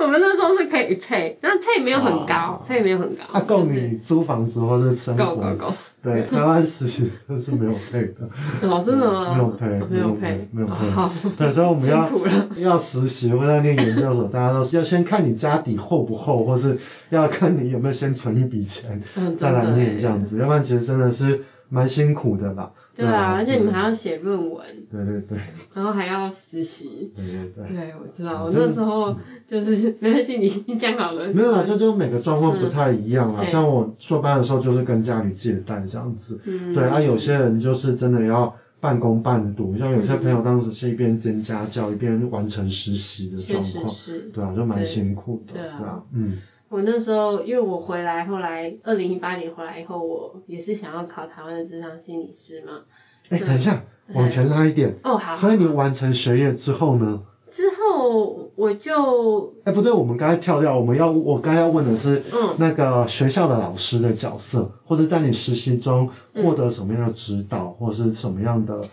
[0.00, 3.22] 我们那时候是可以配，但配没有很高，配没有很高。
[3.32, 5.24] 它够你租房子或者生活。
[5.24, 5.74] 够够够。
[6.02, 8.28] 对，台湾实习生是没有配的。
[8.68, 9.34] 哦，真的吗？
[9.34, 10.90] 没有配，没有配，没有配。
[10.90, 11.12] 好。
[11.38, 12.10] 对，所以我们要
[12.56, 16.78] 要实习或者念研究所，大家都是要先看你家底厚不厚，或是
[17.10, 19.02] 要看你有没有先存一笔钱，
[19.38, 21.44] 再来念这样子，要不然其实真的是。
[21.70, 25.38] 蛮辛苦的啦，对啊，而且你们还要写论文，对对对，
[25.74, 29.16] 然后还要实习，对对对，对，我知道，我那时候
[29.48, 36.40] 就是没关系，你你讲好了，没有啦，就就每个状况不太一样啦，像我硕班的时候就是跟家里借贷这样子，
[36.74, 43.94] 对啊，有些人就是真的要半工半读，像有些朋友当时是一边兼家教一边完成实习的状况，
[44.32, 46.38] 对啊，就蛮辛苦的，对啊，嗯。
[46.68, 52.82] 我那时候，因为我回来，后来二零一八年回来以后，我也是想要考台湾的智商心理师嘛。
[53.28, 54.98] 哎、欸，等一下，往前拉一点。
[55.04, 55.36] 哦，好。
[55.36, 57.22] 所以你完成学业之后呢？
[57.46, 59.54] 之后我就……
[59.64, 68.90] 哎、欸，不对，我们刚才跳掉，我们要我刚要问的是，嗯，那个学校的老师的角色，嗯、或者在你实习中获得什么样的指导，嗯、或者是什么样的协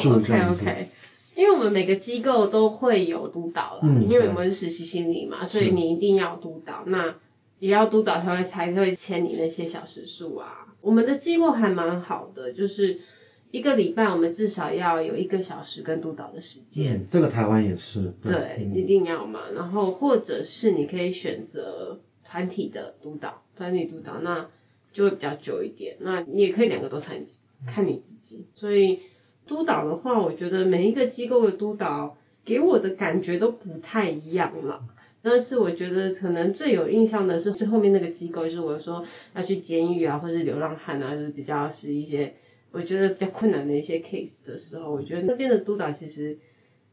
[0.00, 0.66] 助这样子。
[0.66, 0.76] Oh.
[1.34, 7.14] 因为我们每个机构都会有督导啦，嗯、因为我们是实习心理嘛，所以你一定要督导，那
[7.58, 10.66] 也要督导才会才会签你那些小时数啊。
[10.82, 13.00] 我们的机构还蛮好的，就是
[13.50, 16.96] 一个礼拜我们至少要有一个小时跟督导的时间。
[16.96, 18.12] 嗯，这个台湾也是。
[18.22, 19.48] 对，对嗯、一定要嘛。
[19.54, 24.48] 然后或者是你可以选择团体的督导，团体督导那
[24.92, 25.96] 就会比较久一点。
[26.00, 28.44] 那你也可以两个都参加，看你自己。
[28.54, 29.00] 所以。
[29.52, 34.82] 督导的话，我觉得每一个机构的督导给我的感觉都不太一样了。
[35.20, 42.32] 但是我觉得可能最有印象的是最后面那个机构，就是我说要去监狱啊，或是流浪汉啊，就是比较是一些
[42.70, 46.38] 我觉得比较困难的一些 case 的时候，我觉得那边的督导其实，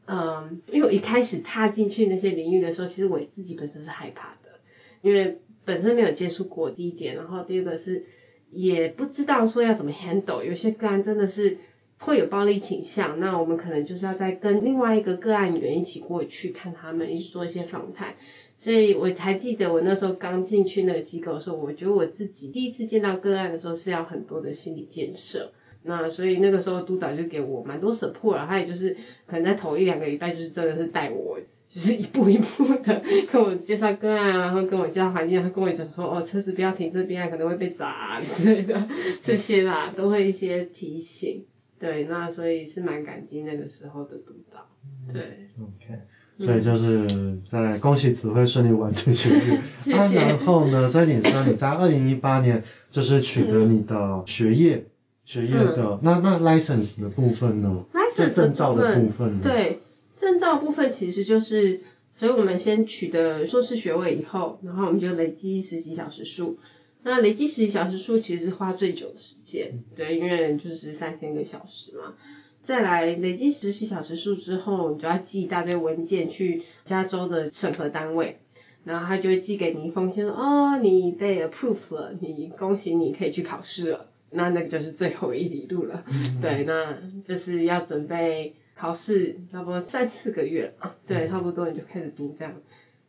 [0.06, 4.60] 嗯，因为我一开始踏进去那些领域的时候，其实我自己本身是害怕的，
[5.00, 8.04] 因为本身没有接触过第一点，然后第二个是
[8.50, 11.56] 也不知道说要怎么 handle，有些个案真的是。
[12.00, 18.14] 会有暴力倾向，那我们可能就是要再跟另外一个个案员一起过去看他们，一起做一些访谈。
[18.56, 25.52] 所以我才记得我那时候刚进去那个机构的时候，我觉得我自己第一次见到个案的时候是要很多的心理建设。
[25.82, 38.86] 那所以那个时候督导就给我蛮多 support 了，他也就是可能在头一两个礼拜就是真的是带我，就是一步一步的跟我介绍个案啊，然后跟我介绍环境，然后跟我讲说哦车子不要停这边啊，可能会被砸之类的
[39.22, 41.44] 这些啦，都会一些提醒。
[41.80, 44.66] 对，那所以是蛮感激那个时候的督导。
[45.12, 45.98] 对，OK，
[46.38, 49.60] 所以就是在恭喜子辉顺利完成学业。
[49.82, 50.16] 谢谢。
[50.20, 54.88] 然后呢，所以你说你在二零一八年就是取得你的学业，
[55.24, 59.80] 学业的那那 license 的部分呢？Master 证照的部分，对，
[60.18, 61.80] 证照部分其实就是，
[62.14, 66.58] 所以我们先取得硕士学位以后，然后我们就累积实习小时数。
[67.02, 72.14] 那累积实习小时数其实是花最久的时间，对，因为就是三千个小时嘛。
[72.62, 78.38] 再来累积实习小时数之后，你就要寄一大堆文件去加州的审核单位，
[78.84, 84.06] 然后他就会寄给你一封信说，哦，你被 approved 了，你恭喜你可以去考试了。
[84.32, 92.54] 那那个就是最后一里路了，嗯、对，那就是要准备考试，差不多三四个月啊，对，差不多你就开始读这样。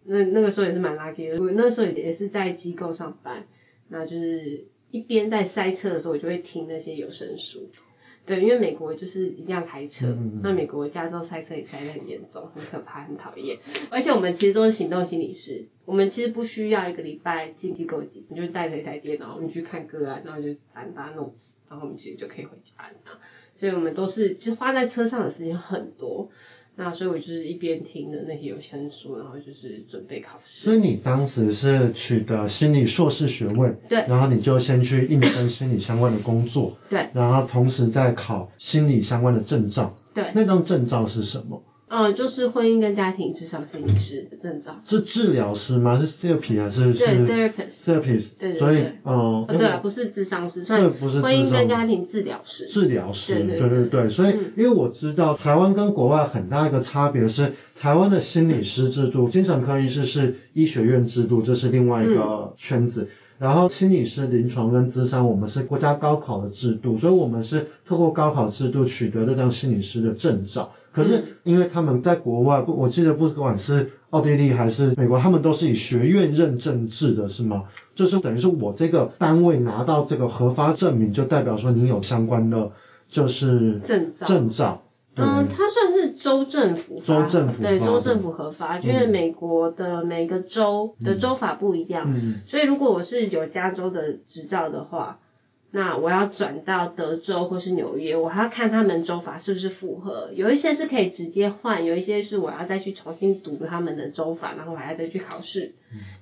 [0.04, 3.46] 那那个时候也是蛮 lucky 的，我那时候也是在机构上班，
[3.92, 7.70] 那就是一边在塞车的时候，我就会听那些有声书。
[8.24, 13.58] 对，因为美国就是一定要开车，嗯、那美国加州塞车也塞得很严重，很可怕，很讨厌。
[13.90, 23.20] 而且我们其实都是行动心理师，我们其实不需要一个礼拜进机构几次，你就带着一台电脑，我们去看个案，然后就把它弄死，然后我们其实就可以回家了。
[23.56, 26.30] 所以我们都是其实花在车上的时间很多。
[26.76, 30.64] 那所以，我就是一边听的那些有声书，然后就是准备考试。
[30.64, 41.62] 所以你当时是取得心理硕士学位，对，然后你就先去应征心理相关的工作，对，然后同时在考心理相关的证照，对，那张证照是什么？
[41.94, 44.82] 嗯，就是婚姻跟家庭智商心理师的证照。
[44.86, 46.00] 是治疗师吗？
[46.00, 46.94] 是 therapy 还是？
[46.94, 48.28] 对，therapist，therapist。
[48.40, 48.60] 对对对。
[48.60, 52.66] 所以，嗯，对了，不是智商师，算婚姻跟家庭治疗师。
[52.66, 53.34] 治疗师。
[53.34, 54.10] 对对对对。
[54.10, 63.10] 所以，因为我知道台湾跟国外很大一个差别是，台湾的心理师制度，精神科医师是医学院制度，这是另外一个圈子。
[63.38, 70.72] 然后心理师临床跟咨商，我们是国家高考的制度，所以我们是透过高考制度取得这张心理师的证照。
[70.94, 77.64] 可是，因为他们在国外不，我记得不管是奥地利还是美国，他们都是以学院认证制的，是吗？
[77.96, 82.72] 就是等于是我这个单位拿到这个核发证明，就代表说你有相关的
[83.08, 84.26] 就是证照。
[84.28, 84.84] 证照。
[85.16, 87.02] 嗯，它算是州政府。
[87.06, 87.62] 州政府。
[87.62, 95.20] 对，州政府核发，因为美国的每个州的州法不一样，嗯，所以如果我是有加州的执照的话。
[95.74, 100.30] 那我要转到德州或是纽约，我还要看他们州法是不是符合。
[100.34, 105.74] 有一些是可以直接换，有一些是我要再去重新读他们的州法，然后我还要再去考试。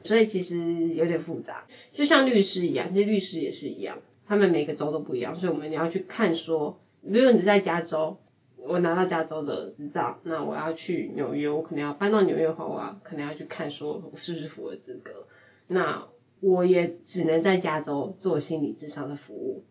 [0.04, 8.18] 所以其实有点复杂，就像律师一样，其实律师也是一样，他们每个州都不一样，所以我们要去看说，比如你在加州，
[8.58, 15.26] 我拿到加州的执照，那我要去纽约，我可能要搬到纽约的话，我要可能要去看说我是不是符合资格。
[15.68, 16.08] 那
[16.41, 19.63] 我也只能在加州做心理咨商的服务，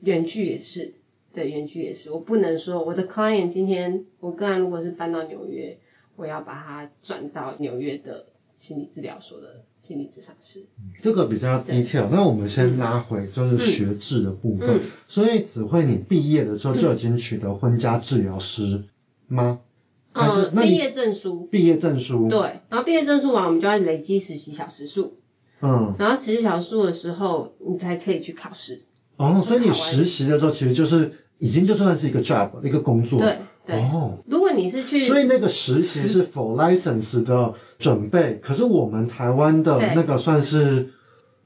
[0.00, 0.94] 远距也是，
[1.32, 5.78] 对，远距也是，我不能说我的 client 今天我个人如果是搬到纽约，
[6.16, 10.64] 我要把它转到纽约的心理治疗所的心理咨商师。
[11.02, 14.68] 这个比较 detail，那我们先拉回就是学制的部分。
[14.68, 18.84] 嗯嗯、所以子慧，你毕业的时候就已经取得婚家治疗师
[19.26, 19.60] 吗？
[20.12, 21.46] 嗯、还是毕业证书？
[21.46, 22.28] 毕业证书。
[22.28, 25.16] 对，然后毕业证书完，我们就要累积实习小时数。
[25.60, 28.82] 嗯，然后实习小时数的时候，你才可以去考试。
[29.16, 33.18] 哦，所以你实习的时候，其实就是已经就算是一个 job，一个工作。
[33.18, 33.76] 对对。
[33.76, 40.90] 哦，如果你是去，所以那个实习是 for license 的准备，可是我们台湾的那个算是。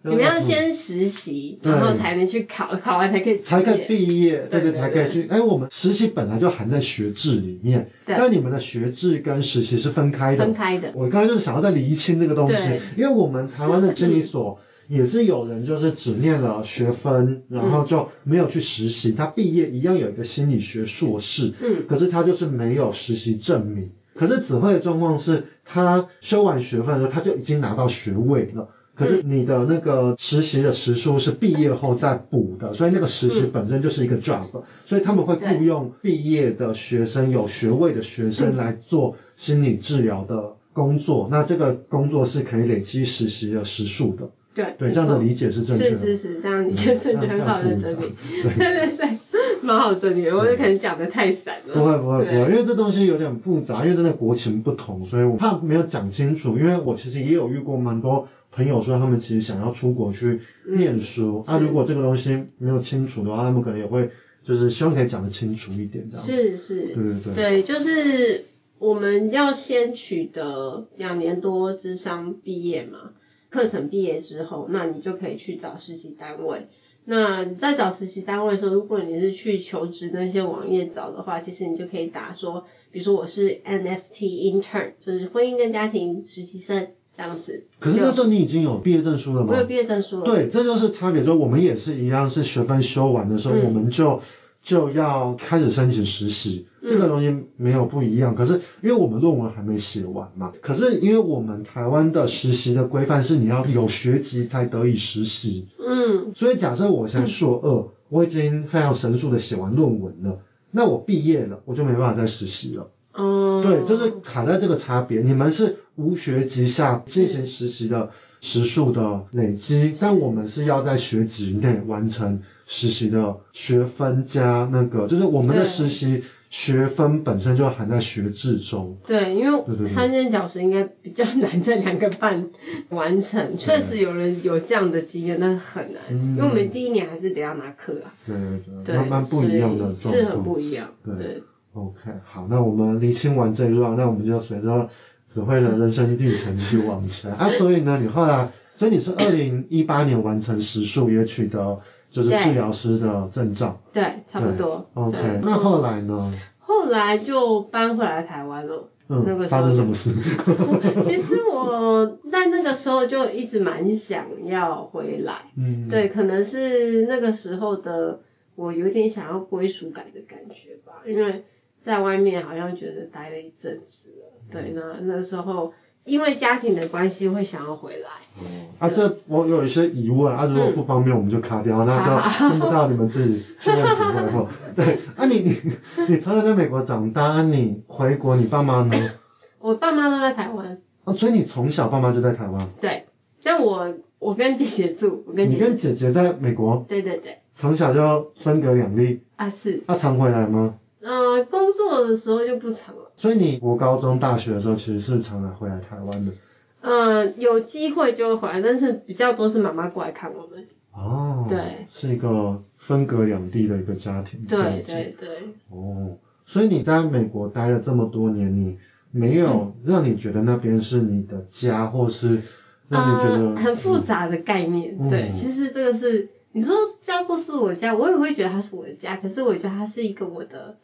[0.09, 5.29] 你们要先实习，然后才能去考，考完才可以才可以毕业，对对，才可以去。
[5.29, 10.45] 哎，我们实习本来就含在学制里面，但你们的学制跟实习是分开的。
[10.45, 10.93] 分开的。
[10.95, 12.57] 我刚才就是想要再厘清这个东西，
[12.97, 23.91] 因为我们台湾的心理所 也是有人就是只念了学分，然后就没有去实习，他毕业一样有一个心理学硕士，嗯，可是他就是没有实习证明。
[24.15, 28.71] 可是子慧的状况是，他修完学分的时候他就已经拿到学位了。
[28.99, 34.43] 可是你的那个实习的时数是毕业后再补的，所以那个实习本身就是一个 job，
[34.87, 41.29] 所以他们会雇佣毕业的学生、有学位的学生来做心理治疗的工作。
[41.31, 44.31] 那这个工作是可以累积实习的时数的。
[44.55, 45.97] 对对，这样的理解是正确的。
[45.97, 48.13] 是是是，这样理解是很好的整理。
[48.43, 49.19] 对对对，
[49.63, 51.75] 蛮好整理的，我就可能讲的太散了。
[51.75, 56.59] 不会不会不会，因为这东西有点复杂，因为真的国情不同，所以我怕没有讲清楚。
[56.59, 58.27] 因为我其实也有遇过蛮多。
[58.51, 64.11] 朋友说他们其实想要出国去念书，嗯、啊，如果这个东西没有清楚的话，他们可能也会
[64.43, 66.27] 就是希望可以讲得清楚一点这样。
[66.27, 67.35] 是是，对对对。
[67.35, 68.47] 对，就是
[68.79, 73.13] 我们要先取得两年多咨商毕业嘛，
[73.51, 76.67] 课程毕业之后，那你就可以去找实习单位。
[77.05, 86.89] 那你在找实习单位的时候，如果你是去求职那些网页找的话，其实你就可以打说，比如说我是 NFT intern，就是婚姻跟家庭实习生。
[87.19, 89.49] 这样子，可是那时候你已经有毕业证书了吗？
[89.51, 90.25] 我有毕业证书了。
[90.25, 91.25] 对，这就是差别。
[91.25, 94.23] 就我们也是一样，是学分修完的时候，嗯、我们就
[94.63, 98.37] 就要开始申请实习，这个东西没有不一样。
[98.37, 105.67] 可是因为我们论文还没写完嘛，可是因为我们台湾的实习的规范是你要有学籍才得以实习。
[105.85, 106.33] 嗯。
[106.37, 110.39] 所以假设我现在硕二，我已经非常神速的写完论文了，
[110.71, 112.91] 那我毕业了，我就没办法再实习了。
[113.15, 113.48] 哦。
[113.63, 115.21] 对，就是卡在这个差别。
[115.21, 122.43] 你们是无学籍下进行实习的时数的累积，但我们是要在学籍内完成。
[122.71, 128.99] 实习的学分加那个，就是我们的实习学分本身就含在学制中。
[129.07, 132.51] 对，因为三间小时应该比较难在两个半
[132.91, 133.57] 完成。
[133.57, 138.13] 确实有人有这样的经验，但是很难，嗯、因为我们第一年还是得要拿课啊。
[138.27, 140.15] 对对对，慢慢不一样的状况。
[140.15, 140.91] 是很不一样。
[141.03, 141.43] 对，对
[141.87, 144.91] ，OK，好，那我们厘清完这一段，那我们就随着
[145.27, 147.49] 子慧的人生历程去往前啊。
[147.49, 151.79] 所以呢，你后来，所以你是二零一八年完成时数，也取得。
[152.11, 154.03] 就是治疗师的证照，对，
[154.33, 154.89] 差不多。
[154.95, 156.33] OK，那后来呢？
[156.59, 158.89] 后来就搬回来台湾了。
[159.09, 160.15] 嗯，那个时候发生什么事？
[161.05, 165.51] 其实我在那个时候就一直蛮想要回来。
[165.59, 168.21] 嗯，对，可能是那个时候的
[168.55, 171.45] 我有点想要归属感的感觉吧，因为
[171.89, 174.31] 在外面好像觉得待了一阵子了。
[174.51, 175.73] 对，那那时候。
[176.05, 178.09] 因为家庭的关系会想要回来。
[178.41, 184.49] 嗯、啊，这我有一些疑问啊，如果不方便我们就卡掉，嗯、那就听不到你们自己去问之后。
[184.75, 185.61] 对，啊你你
[186.09, 189.11] 你从小在美国长大，啊、你回国你爸妈呢？
[189.61, 190.81] 我爸妈都在台湾。
[191.05, 192.71] 哦，所以你从小爸妈就在台湾？
[192.81, 193.05] 对，
[193.43, 196.87] 但我我跟姐姐住，我跟姐姐你跟姐姐在美国？
[196.89, 197.41] 对对对。
[197.55, 199.21] 从小就分隔两地。
[199.37, 199.83] 啊是。
[199.85, 200.77] 啊常回来吗？
[201.01, 203.13] 嗯、呃，工作的时候就不常了。
[203.17, 206.33] 所以你国高中、大学的时候，其实是常常回来台湾的。
[206.81, 210.67] 嗯，有机会就会回来，但是比较多是妈妈过来看我们。
[210.93, 211.47] 哦。
[211.49, 211.87] 对。
[211.91, 214.45] 是一个分隔两地的一个家庭。
[214.49, 215.29] 对对对。
[215.71, 218.79] 哦，所以你在美国待了这么多年，你
[219.11, 222.43] 没有让你觉得那边是你的家，嗯、或是
[222.89, 224.97] 让你觉得、嗯、很复杂的概念？
[224.99, 230.77] 嗯、对，其实这个是你说叫做是我家，我也会觉得它是我的家，可是我觉得它是一个我的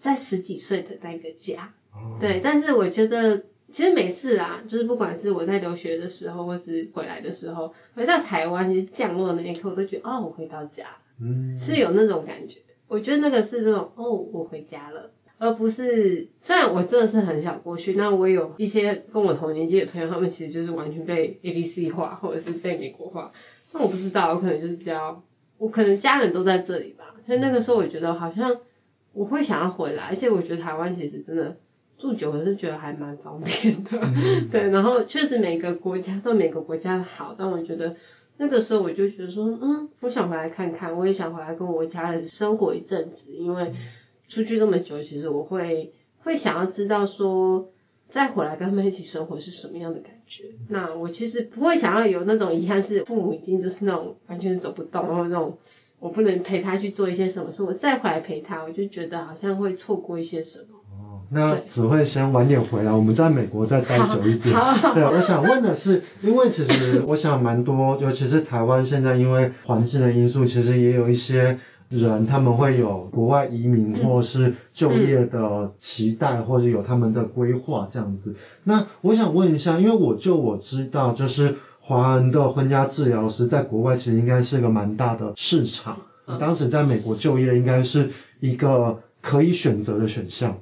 [0.00, 1.74] 在十几岁的那个家。
[2.20, 3.42] 对，但是我觉得
[3.72, 10.86] 其实每次啊，就是不管是我在留学的时候，或是回来的时候，回到台湾，其实降落的那一刻，我都觉得哦，我回到家，
[11.20, 12.60] 嗯，是有那种感觉。
[12.86, 23.32] 我觉得那个是那种哦，我回家了，而不是虽然我真的是很想过去，那我有一些跟我同年纪的朋友，他们其实就是完全被 ABC 化，或者是被美国化。
[23.72, 25.22] 那我不知道，我可能就是比较，
[25.58, 28.56] 我可能家人都在这里吧，所以那个时候我觉得好像
[29.18, 31.56] 我会想要回来，而且我觉得台湾其实真的。
[32.00, 37.96] 住久了是觉得还蛮方便的，嗯、 对，然后确实每个国家都每个国家的好，但我觉得
[38.36, 43.72] 那个时候我就觉得说，嗯，我想回来看看，我也想回来跟我家人生活一阵子，因为
[44.28, 47.68] 出去这么久，其实我会会想要知道说，
[48.08, 50.44] 再回来跟他们一起生活是什么样的感觉。
[50.68, 55.58] 那我其实不会想要有那种遗憾，是父母已经就是那种完全是走不动，然后那种
[56.00, 60.78] 我不能陪他去做一些什么事，我再回来陪他，我就觉得好像会错过一些什么。
[60.90, 64.54] 哦那只会先晚点回来，我们在美国再待久一点。
[64.94, 71.58] 对，我想问的是，因为其实我想蛮多，尤其是台湾现在因为环境的因素，其实也有一些
[71.90, 78.34] 人他们会有国外移民或是就业的期待，或者有他们的规划这样子。
[78.64, 81.56] 那我想问一下，因为我就我知道，就是
[81.88, 86.00] 华人的婚家治疗师在国外其实应该是一个蛮大的市场。
[86.26, 88.10] 你当时在美国就业应该是
[88.40, 90.58] 一个可以选择的选项。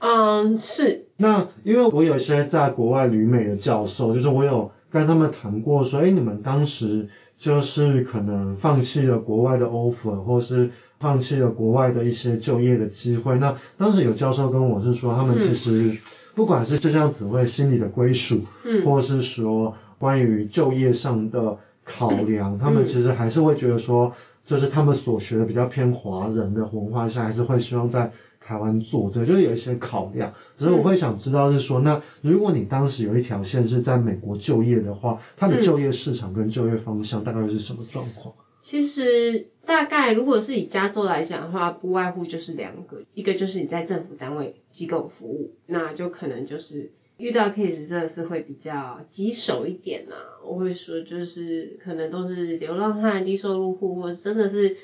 [0.00, 1.06] 嗯，是。
[1.16, 7.08] 那因为我有一些在国外旅美的教授，就是我有跟他们谈过，说，哎，你们当时
[7.38, 13.38] 就是可能放弃了国外的 offer，或是放弃了国外的一些就业的机会。
[13.38, 15.98] 那当时有教授跟我是说，他们其实
[16.34, 24.12] 不管是就像子薇心理的归属，嗯，或是说关于就业上的考量，嗯，他们其实还是会觉得说，
[24.44, 28.12] 就是他们所学的比较偏华人的文化下，还是会希望在。
[28.46, 38.34] 台湾做这就是有一些考量，所以我会想知道是说，那如果你当时有一条线是在美国就业的话，它的就业市场跟就业方向大概是什么状况？
[38.36, 54.76] 嗯，其实大概如果是以加州来讲的话，不外乎就是两个，一个就是你在政府单位机构服务，那就可能就是遇到 case 真的是会比较棘手一点呐，我会说就是可能都是流浪汉、低收入户，或者真的是。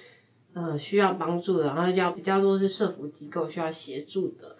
[0.52, 4.56] 呃，需要帮助的，然后要比较多是社福机构需要协助的，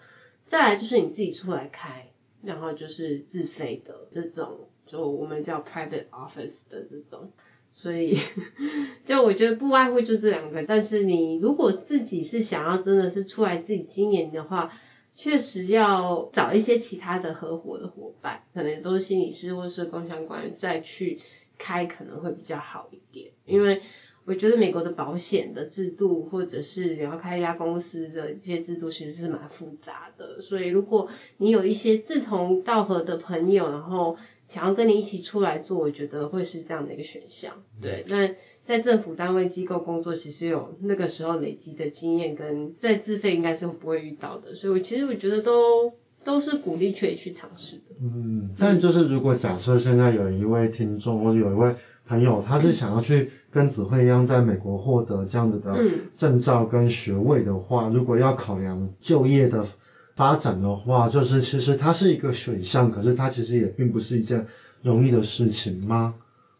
[0.47, 7.33] 再来就是你自己出来开，然后就是自费的这种，就我们叫 private office 的这种，
[7.73, 8.17] 所以
[9.03, 14.71] 就我觉得不外乎就这两个，但是你如果自己是想要真的是出来自己经营的话，
[15.15, 21.19] 确实要找一些其他的合伙的伙伴，可能都是心理师或是工商官再去
[21.57, 23.81] 开可能会比较好一点，因为。
[24.23, 30.39] 我觉得美国的保险的制度，或者是你要开一家公司的一些制度，其实是蛮复杂的。
[30.39, 34.15] 所以如果你有一些志同道合的朋友，然后
[34.51, 37.53] 想要跟你一起出来做，我觉得会是这样的一个选项。
[37.81, 38.29] 对，那
[38.65, 44.53] 在政府单位机构工作，其实有那个时候累积的经验，跟在自费应该是不会遇到的。
[44.53, 45.93] 所以我其实我觉得都
[46.25, 47.95] 都是鼓励可以去尝试的。
[48.01, 51.73] 嗯，但就是如果假设现在有一位听众，或者有一位
[52.05, 53.31] 朋友，他是想要去。
[53.53, 55.77] 跟子慧一样，在美国获得这样子的
[56.17, 59.67] 证照跟学位的话，嗯、如果要考量就业的
[60.15, 64.47] 发展的话，就是其实它是一个选项，可是它其实也并不是一件
[64.81, 66.15] 容易的事情吗？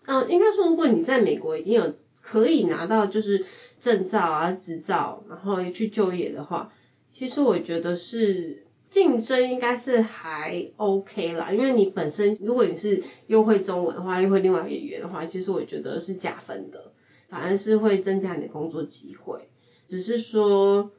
[0.05, 3.45] 嗯，应该说，如果你在美国已经有可以拿到就是
[3.79, 6.71] 证照啊、执照，然后去就业的话，
[7.13, 8.65] 其实我觉得是。
[8.91, 16.91] 竞争应该是还 OK 啦，因为你本身如果你是又会中文的话，又会另外一个语言的话，其实我觉得是加分的，
[17.29, 19.47] 反而是会增加你的工作机会。
[19.87, 20.91] 只是说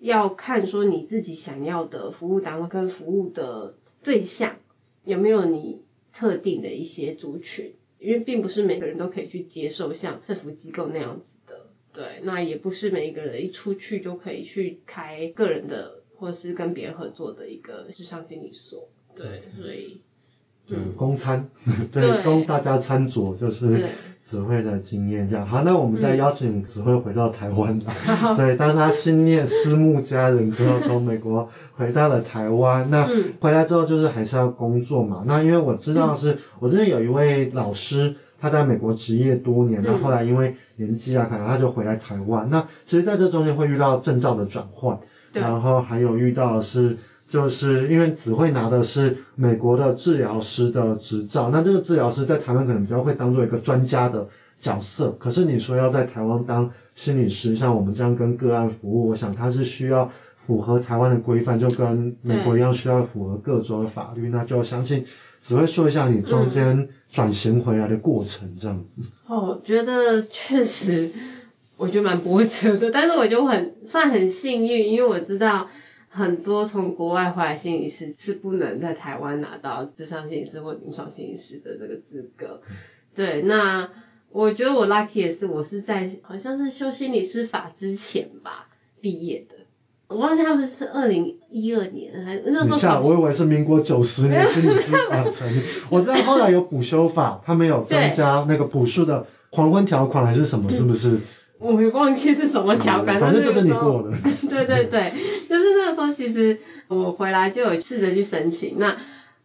[0.00, 4.56] 要看说你自己想要的服务单位跟服务的对象
[5.04, 5.82] 有没有你
[6.12, 16.00] 特定的一些族群，因为并不是每个人都可以去接受像政府机构那样子的，对，那也不是每一个人一出去就可以去开个人的。
[16.20, 20.02] 或是跟别人合作的一个智商心理所，对，所以，
[20.68, 21.48] 嗯，供餐，
[21.90, 23.88] 对，供大家餐桌，就是
[24.30, 25.44] 子慧的经验这样。
[25.44, 27.92] 好，那我们再邀请子慧回到台湾来，
[28.38, 33.08] 对，当他心念思慕家人之后，从美国回到了台湾，那
[33.40, 35.24] 回来之后就是还是要工作嘛。
[35.26, 42.48] 那因为我知道是，我之前有一位老师，他在美国职业多年，那后来因为年纪啊，可能他就回来台湾。
[42.50, 45.00] 那其实在这中间会遇到证照的转换。
[45.32, 46.96] 然后还有遇到的是，
[47.30, 54.28] 就是因为子慧拿的是美国的治疗师的执照，那这个治疗师在台湾可能比较会当做一个专家的
[54.60, 60.10] 角色，可是你说要在台湾当心理师，像我们这样跟个案服务，我想他是需要
[60.46, 65.06] 符合台湾的规范，就跟美国一样需要符合各州的法律，那就相信
[65.40, 69.02] 子慧说一下你中间转型回来的过程这样子。
[69.26, 71.10] 哦，我觉得确实。
[71.76, 75.68] 我觉得蛮波折的，但是我就很算很幸运，因为我知道
[76.12, 82.60] 很多从国外回来心理师是不能在台湾拿到智商心理师或临床心理师的这个资格。
[83.14, 83.88] 对，那
[84.30, 88.66] 我觉得我 lucky 的是，我是在好像是修心理师法之前吧
[89.00, 89.54] 毕业的。
[90.08, 92.70] 我忘记他们是二零一二年还是那时候。
[92.70, 95.60] 等下，我以为是民国九十年心理师法成立。
[95.90, 101.18] 我知道后来有补修法，他们有增加那个补数的黄昏条款还是什么，是不是？
[101.60, 104.16] 我也忘记是什么条款，反正就是你过的。
[104.48, 105.12] 对 对对，
[105.46, 105.59] 就是
[105.90, 108.78] 那时候，其实我回来就有试着去申请。
[108.78, 108.96] 那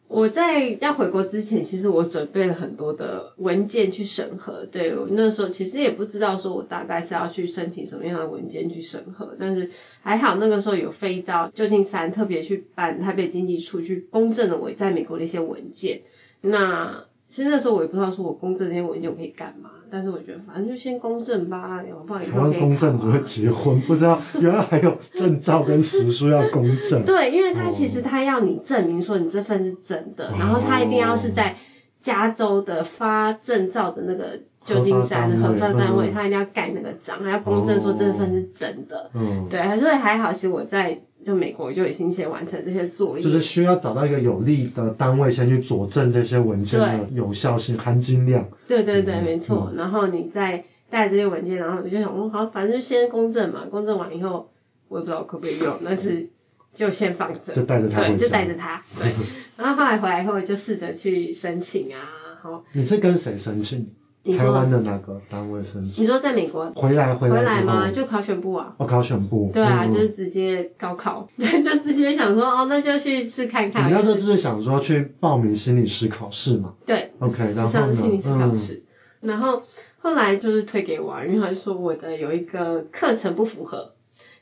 [0.08, 4.66] 我在要回国之前，其实我准备了很多的文件去审核。
[4.66, 9.72] 对，我那时候其实也不知道说我大概是要去申请什么样的文件去审核，但是
[10.02, 16.02] 还好那个时候有飞到旧金山，特别去办台北经济处去公证了我在美国的一些文件。
[16.42, 17.06] 那
[17.36, 19.72] 其实那时候我也不知道说我公证这些文件我可以干嘛。
[19.92, 22.60] 但是我觉得反正就先公证吧，然后不然以后可以考。
[22.60, 27.04] 台湾公证只会结婚，不知道 原来还有证照跟实书要公证。
[27.06, 31.58] 对，因为他其实他要你证明说你这份是真的，哦、然后他一定要是在
[32.02, 39.10] 加州的发证照的那个旧金山的核发单位，他一定要盖那个章，还要公证说这份是真的。
[39.14, 41.00] 嗯，对，所以还好，其实我在。
[41.26, 48.48] 就美国就已经先完成这些作业，就是需要找到一个有利的单位先去佐证这些文件的有效性、含金量。
[48.68, 49.74] 对对对，没错。
[49.76, 54.52] 然后你再带这些文件，然后我就想，哦，好，反正就先公证嘛，公证完以后，
[54.88, 56.30] 我也不知道可不可以用，但是
[56.76, 59.12] 就先放着，就带着它，对，就带着它，对。
[59.58, 62.06] 然后后来回来以后，就试着去申请啊，
[62.44, 62.64] 好。
[62.74, 63.90] 你是跟谁申请？
[64.34, 66.04] 台湾的哪个单位申请？
[66.04, 67.92] 你说在美国回来回来，回来吗？
[67.92, 68.76] 就考选部啊。
[68.78, 69.52] 哦，考选部。
[69.54, 73.88] 对啊，就是直接高考，对， 就直接想说哦，那就去试看看。
[73.90, 76.74] 你那时候就是想说去报名心理师考试嘛？
[76.86, 77.12] 对。
[77.20, 78.84] OK，然后上心理师考试，
[79.22, 79.62] 然后
[80.00, 83.94] 后来就是推给我，因为他说我的有一个课程不符合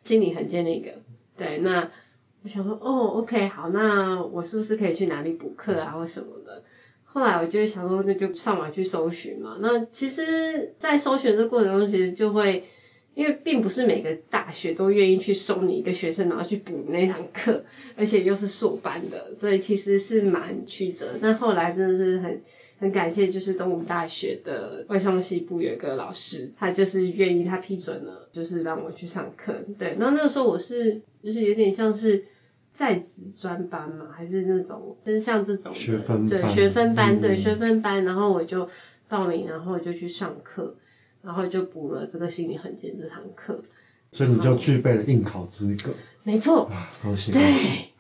[0.04, 0.92] 心理衡鉴那个。
[1.36, 1.90] 对，那
[2.44, 6.64] 我想说哦，OK，好，那我是不是可以去哪里补课啊，或什么的？
[7.14, 9.58] 后来我就想说，那就上网去搜寻嘛。
[9.62, 12.64] 那其实，在搜寻这过程中，其实就会
[13.14, 21.20] 因为并不是每个大学都愿意去收你一个学生，然后去补那堂课，而且又是硕班的，所以其实是蛮曲折。
[21.22, 22.42] 但后来真的是很
[22.80, 29.54] 很感谢，就是东吴大学的外商系部有一个老师，他就是愿意，他批准了，就是让我去上课。
[29.78, 32.26] 对，然后那个时候我是就是有点像是
[32.74, 38.68] 在职专班嘛，还是那种就是像这种学分班，对学分班，对学分班，然后我就
[39.08, 40.76] 报名，然后就去上课。
[41.26, 43.64] 然后就补了这个心理很简这堂课，
[44.12, 45.94] 所以你就具备了应考资格。
[46.24, 46.66] 没错。
[46.66, 47.32] 啊，恭喜。
[47.32, 47.93] 对。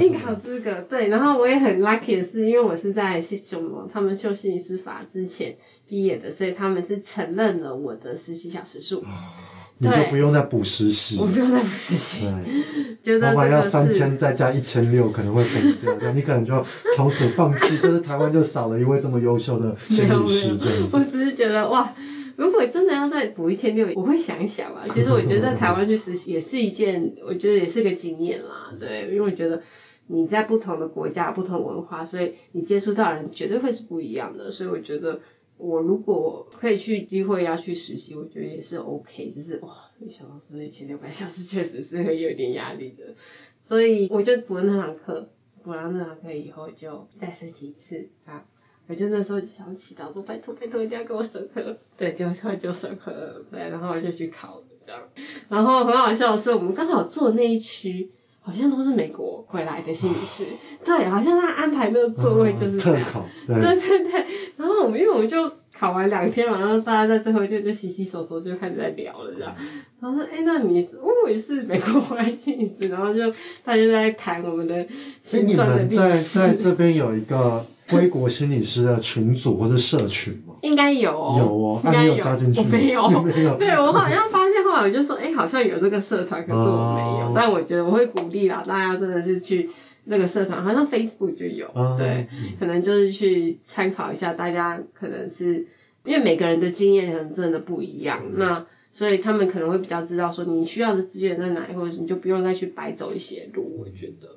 [0.00, 1.08] 应考资格，对。
[1.08, 5.56] 然后我也很 lucky 的是，因为我是在什么他们修心理师法之前
[5.88, 9.00] 毕业的，所以他们是承认了我的实习小时数。
[9.00, 9.34] 啊。
[9.76, 11.18] 你就不用再补实习。
[11.18, 12.26] 我不用再补实习。
[12.26, 12.94] 对。
[13.02, 16.64] 觉得老板要三千再加一千六可能会崩掉，这样你可能就
[16.96, 20.88] 从此放弃，就是台湾就少了一位这么优秀的 心理师这样子。
[20.92, 21.92] 我只是觉得哇。
[22.36, 24.84] 如果真的要再补一千六，我会想一想啊。
[24.92, 28.74] 其实我觉得在台湾去实习也是一件，我觉得也是个经验啦。
[28.78, 29.62] 对，因为我觉得
[30.06, 34.50] 你在不同的国家、不同文化，所以你接触到的人绝对会是不一样的。
[34.50, 35.20] 所以我觉得
[35.56, 39.30] 我如果可以去机会要去实习，我觉得也是 OK。
[39.34, 43.14] 只是哇，没想到是一千六百小时，确实是会有点压力的。
[43.56, 45.30] 所以我就补了那堂课，
[45.62, 48.44] 补完那堂课以后就再实习一次啊。
[48.86, 55.00] 我就那时候就想祈祷说，拜托拜托一定要给我审核，对，就他就审核了，对，然后我就去考了这样。
[55.48, 58.10] 然后很好笑的是，我们刚好坐的那一区，
[58.42, 60.44] 好像都是美国回来的心理师，
[60.84, 63.08] 对，好像他安排那个座位就是这样。
[63.46, 63.58] 对。
[63.58, 64.26] 对对对，
[64.58, 69.56] 然后我们因为我们就考完两天嘛，然后大家在最后一天就洗洗手手就开始在聊了这样。
[69.98, 73.30] 然后说，哎，那你是，我也是美国回来心理师，然后就
[73.64, 74.86] 大家在谈我们的
[75.22, 76.38] 心酸的历史。
[76.38, 77.64] 在在这边有一个。
[77.90, 80.54] 归国心理师的群组或者社群吗？
[80.62, 81.36] 应该有哦。
[81.38, 82.60] 有哦，应该有加进去？
[82.60, 83.08] 我没有。
[83.22, 83.56] 没有。
[83.60, 87.32] 对，我好像发现后来我就说，哎，好像有这个社团，可是我没有。
[87.34, 89.68] 但我觉得我会鼓励啦，大家真的是去
[90.04, 91.68] 那个社团，好像 Facebook 就有。
[91.98, 92.26] 对。
[92.58, 95.66] 可能就是去参考一下，大家可能是
[96.04, 103.76] 因为每个人的经验可能真的不一样，那所以他们可能会比较知道说你需要的资源在哪里，或者是你就不用再去白走一些路。
[103.78, 104.28] 我觉得。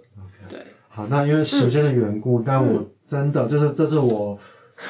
[0.50, 0.60] 对。
[0.90, 2.90] 好，那因为时间的缘故，但我。
[3.08, 4.38] 真的，就是这是我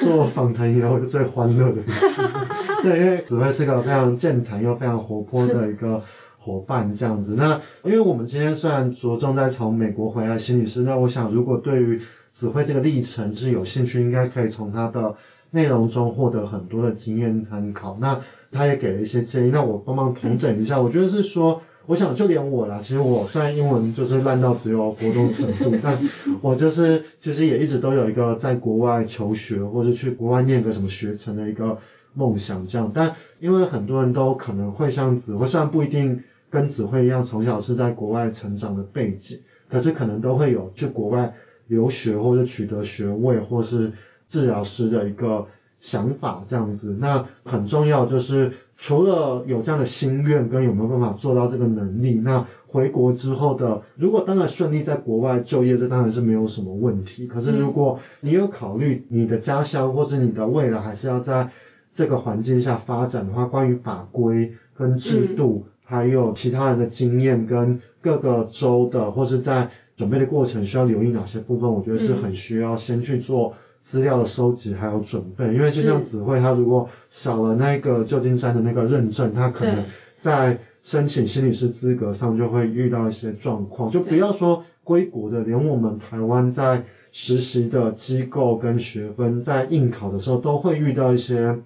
[0.00, 2.06] 做访谈以来我就最欢乐的一次，
[2.82, 6.02] 对，因为子慧是个非常健谈又非常活泼的一个
[6.38, 7.34] 伙伴，这样子。
[7.36, 12.02] 那因为我们今天虽然着重在从美国回来心理师，那我想如果对于
[12.32, 15.14] 子慧这个历程是有兴趣，应该可以从他的
[15.52, 17.96] 内容中获得很多的经验参考。
[18.00, 21.62] 那他也给了一些建议，那我帮忙统整一下，我觉得是说。
[21.88, 25.98] 我想就连我啦，其实我虽然英文就是烂到只有国中程度， 但
[26.42, 31.78] 我就是其实也一直都有一个在国外求学或者去国外念个什么学程的一个
[32.12, 32.92] 梦想这样。
[32.92, 41.32] 但因为很多人都可能会像子慧，虽然不一定跟子慧一样从小是在国外成长的背景，可是可能都会有去国外
[41.68, 43.92] 留学或者取得学位或是
[44.28, 45.46] 治疗师的一个
[45.80, 46.94] 想法这样子。
[47.00, 48.52] 那很重要就是。
[48.80, 57.26] 除了有这样的心愿跟有没有办法做到这个能力，那回国之后的，如果当然顺利在国外就业，这当然是没有什么问题。
[57.26, 61.50] 可是如果你有考虑你的家乡或是你的未来还是要在
[61.92, 73.54] 这个环境下发展的话，关于法规跟制度，还有其他人的经验跟各个州的或是在准备的过程需要留意哪些部分，我觉得是很需要先去做。
[73.88, 79.86] 资料的收集还有准备，因为就像子慧，他如果少了那个旧金山的那个认证，他可能
[80.20, 83.90] 在申请心理师资格上就会遇到一些状况。
[83.90, 91.58] 就不要说归国的，连我们台湾在实习的机构跟学分在应考的时候都会遇到一些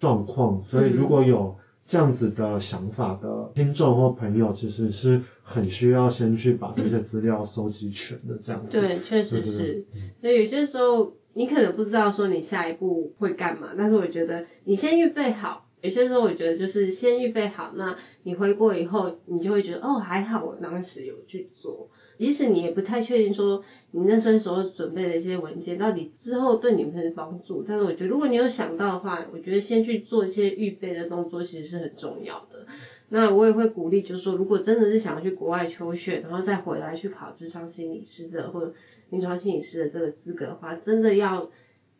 [0.00, 0.64] 状况。
[0.70, 1.56] 所以如果有
[1.86, 8.68] 这样子的想法的听众或朋友，其实是很需要先去把这些资料收集全的这样子。
[8.70, 9.84] 对，确实是。
[10.22, 11.12] 所以有些时候。
[11.36, 15.66] 你可能不知道说你下一步会干嘛，但是我觉得你先预备好。
[15.82, 21.90] 有些时候我觉得就是先预备好，那你回国以后，你就会觉得哦，还好我当时有去做。
[22.16, 32.66] 即使你也不太确定说你那时候准备的一些文件到底之后对你们是帮助，但是我觉得如果你有想到的话，我觉得先去做一些预备的动作其实是很重要的。
[33.10, 38.72] 那我也会鼓励，就是说如果真的是想要去国外求学，然后再回来去考智商心理师的或者。
[39.10, 41.50] 临床心理师的这个资格的话，真的要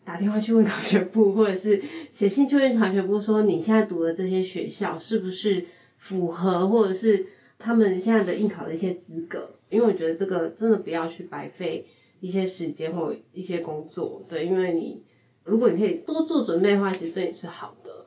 [0.05, 1.83] 打电话去问考学部，或者是
[2.13, 5.65] 写信去问考学部，说你现在读的这些学校是不是
[5.99, 7.27] 符合，或者是
[7.59, 9.51] 他们现在的应考的一些资格。
[9.69, 11.87] 因为我觉得这个真的不要去白费
[12.21, 15.03] 一些时间或一些工作，对，因为你
[15.43, 18.06] 如果你可以多做准备的话，其实对你是好的。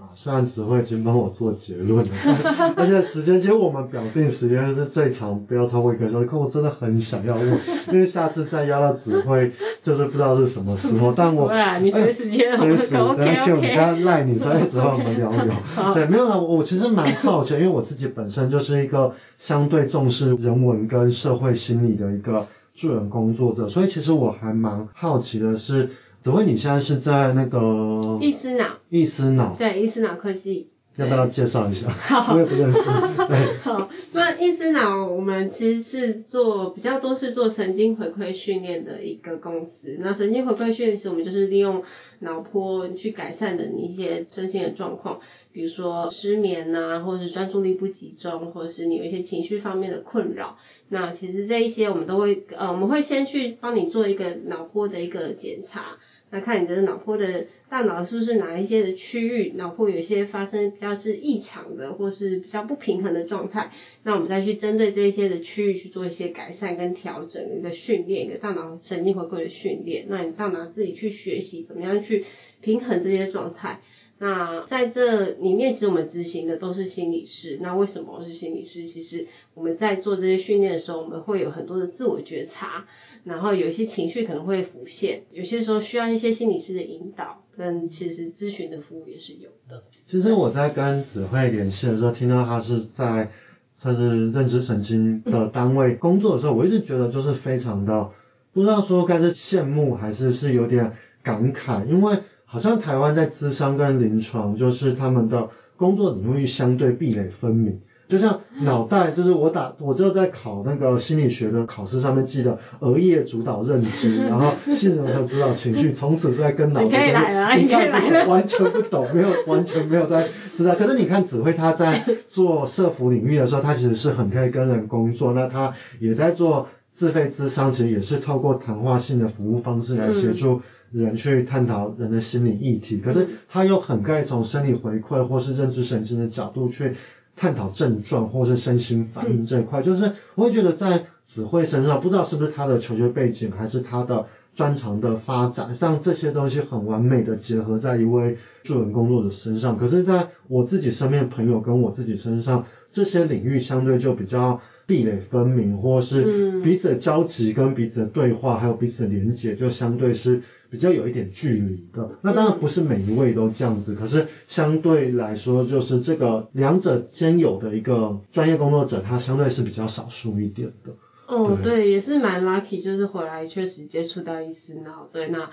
[0.00, 2.10] 对，虽然只会已经帮我做结论了，
[2.76, 6.26] 而且时间其实我们表定时间是最长，不要超过一个小时。
[6.26, 7.60] 可我真的很想要问，
[7.92, 11.12] 因为下次再邀到指挥，就是不知道是什么时候。
[11.16, 12.96] 但我你随时接，随时。
[12.96, 13.52] OK OK。
[13.52, 15.94] 我们 赖你，所以只好我们聊聊。
[15.94, 16.40] 对，没有了。
[16.40, 25.90] 我其实蛮好奇，因为我自己本身就是一个相对重视人文跟社会心理的一个助人工作者，所以其实我还蛮好奇的是。
[26.22, 30.70] 子慧，你现在是在那个易思脑，易思脑，对，易思脑科技，
[31.00, 31.88] 要不要介绍一下？
[31.90, 32.80] 好，我也不认识。
[33.28, 39.96] 对，好，那意思脑我们其实是做比较多是做神经回馈训练的一个公司。
[40.00, 41.82] 那神经回馈训练其实我们就是利用
[42.20, 45.20] 脑波去改善的你一些身心的状况，
[45.52, 50.58] 比如说失眠啊，或者是专注力不集中，或者是你有一些情绪方面的困扰。
[50.88, 55.96] 那其实这一些我们都会，呃，我们会先去帮你做一个脑波的一个检查。
[56.32, 63.72] 那看你的脑波的大脑是不是哪一些的区域脑波有一些发生比较是异常的，或是比较不平衡的状态，
[64.04, 72.24] 那我们再去针对这些的区域去做一些改善跟调整，一个训练，一个大脑神经回馈的训练，那你大脑自己去学习怎么样去
[72.60, 73.80] 平衡这些状态。
[74.22, 77.58] 那在这里面，其实我们执行的都是心理师。
[77.62, 78.86] 那为什么我是心理师？
[78.86, 82.84] 其实我们在做这些训练的时候，我们会有很多的自我觉察，
[83.24, 89.84] 然后有一些情绪可能会浮现，有些时候需要一些心理师的引导，跟其实咨询的服务也是有的。
[90.06, 93.30] 其实我在跟子慧联系的时候，听到他是在
[93.78, 98.10] 算是认知神经的单位工作的时候，我一直觉得就是非常的
[98.52, 100.92] 不知道说该是羡慕还是是有点
[101.22, 102.18] 感慨，因为。
[102.52, 107.80] 好像台湾在咨商跟临床，就是他们的工作领域相对壁垒分明。
[108.08, 116.86] 就像脑袋，就是我打，我就在考那个心理学的考试上面记得，额叶主导认知， 然后杏仁核主导情绪，从此在跟脑袋。
[116.86, 118.28] 你可以来了，你可以来了。
[118.28, 120.26] 完全不懂，没有完全没有在
[120.56, 120.74] 知道。
[120.74, 130.54] 可是你看子慧他在做社服领域的时候，他其实是很可以跟人工作，那他也在做自费咨商，其实也是透过谈话性的服务方式来协助。
[130.54, 130.60] 嗯
[130.92, 136.94] 人去探讨人的心理议题，可是他又很可以从生理回馈或是认知神经的角度去
[137.36, 139.82] 探讨症状或是身心反应这一块。
[139.82, 149.78] 就是我会觉得在子慧身上，不知道是不是他的求学背景，还是他的专长的发展，让这些东西很完美的结合在一位助人工作者身上。
[149.78, 154.60] 可是在我自己身边的朋友跟我自己身上，这些领域相对就比较。
[154.86, 162.08] 壁垒分明，或是彼此的交集跟彼此的对话，还有彼此的连接，就相对是比较有一点距离的。
[162.22, 170.92] 那当然不是每一位都这样子，可是相对来说，就是这个两者兼有的一个专业工作者，他相对是比较少数一点的。
[171.26, 175.08] 哦，对，也是蛮 lucky，就是回来确实接触到一些脑。
[175.12, 175.50] 对，那。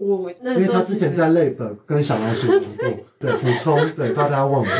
[0.00, 4.70] 我因为他之前在 Lab 跟小老鼠玩过， 对，补充，对，大家忘了。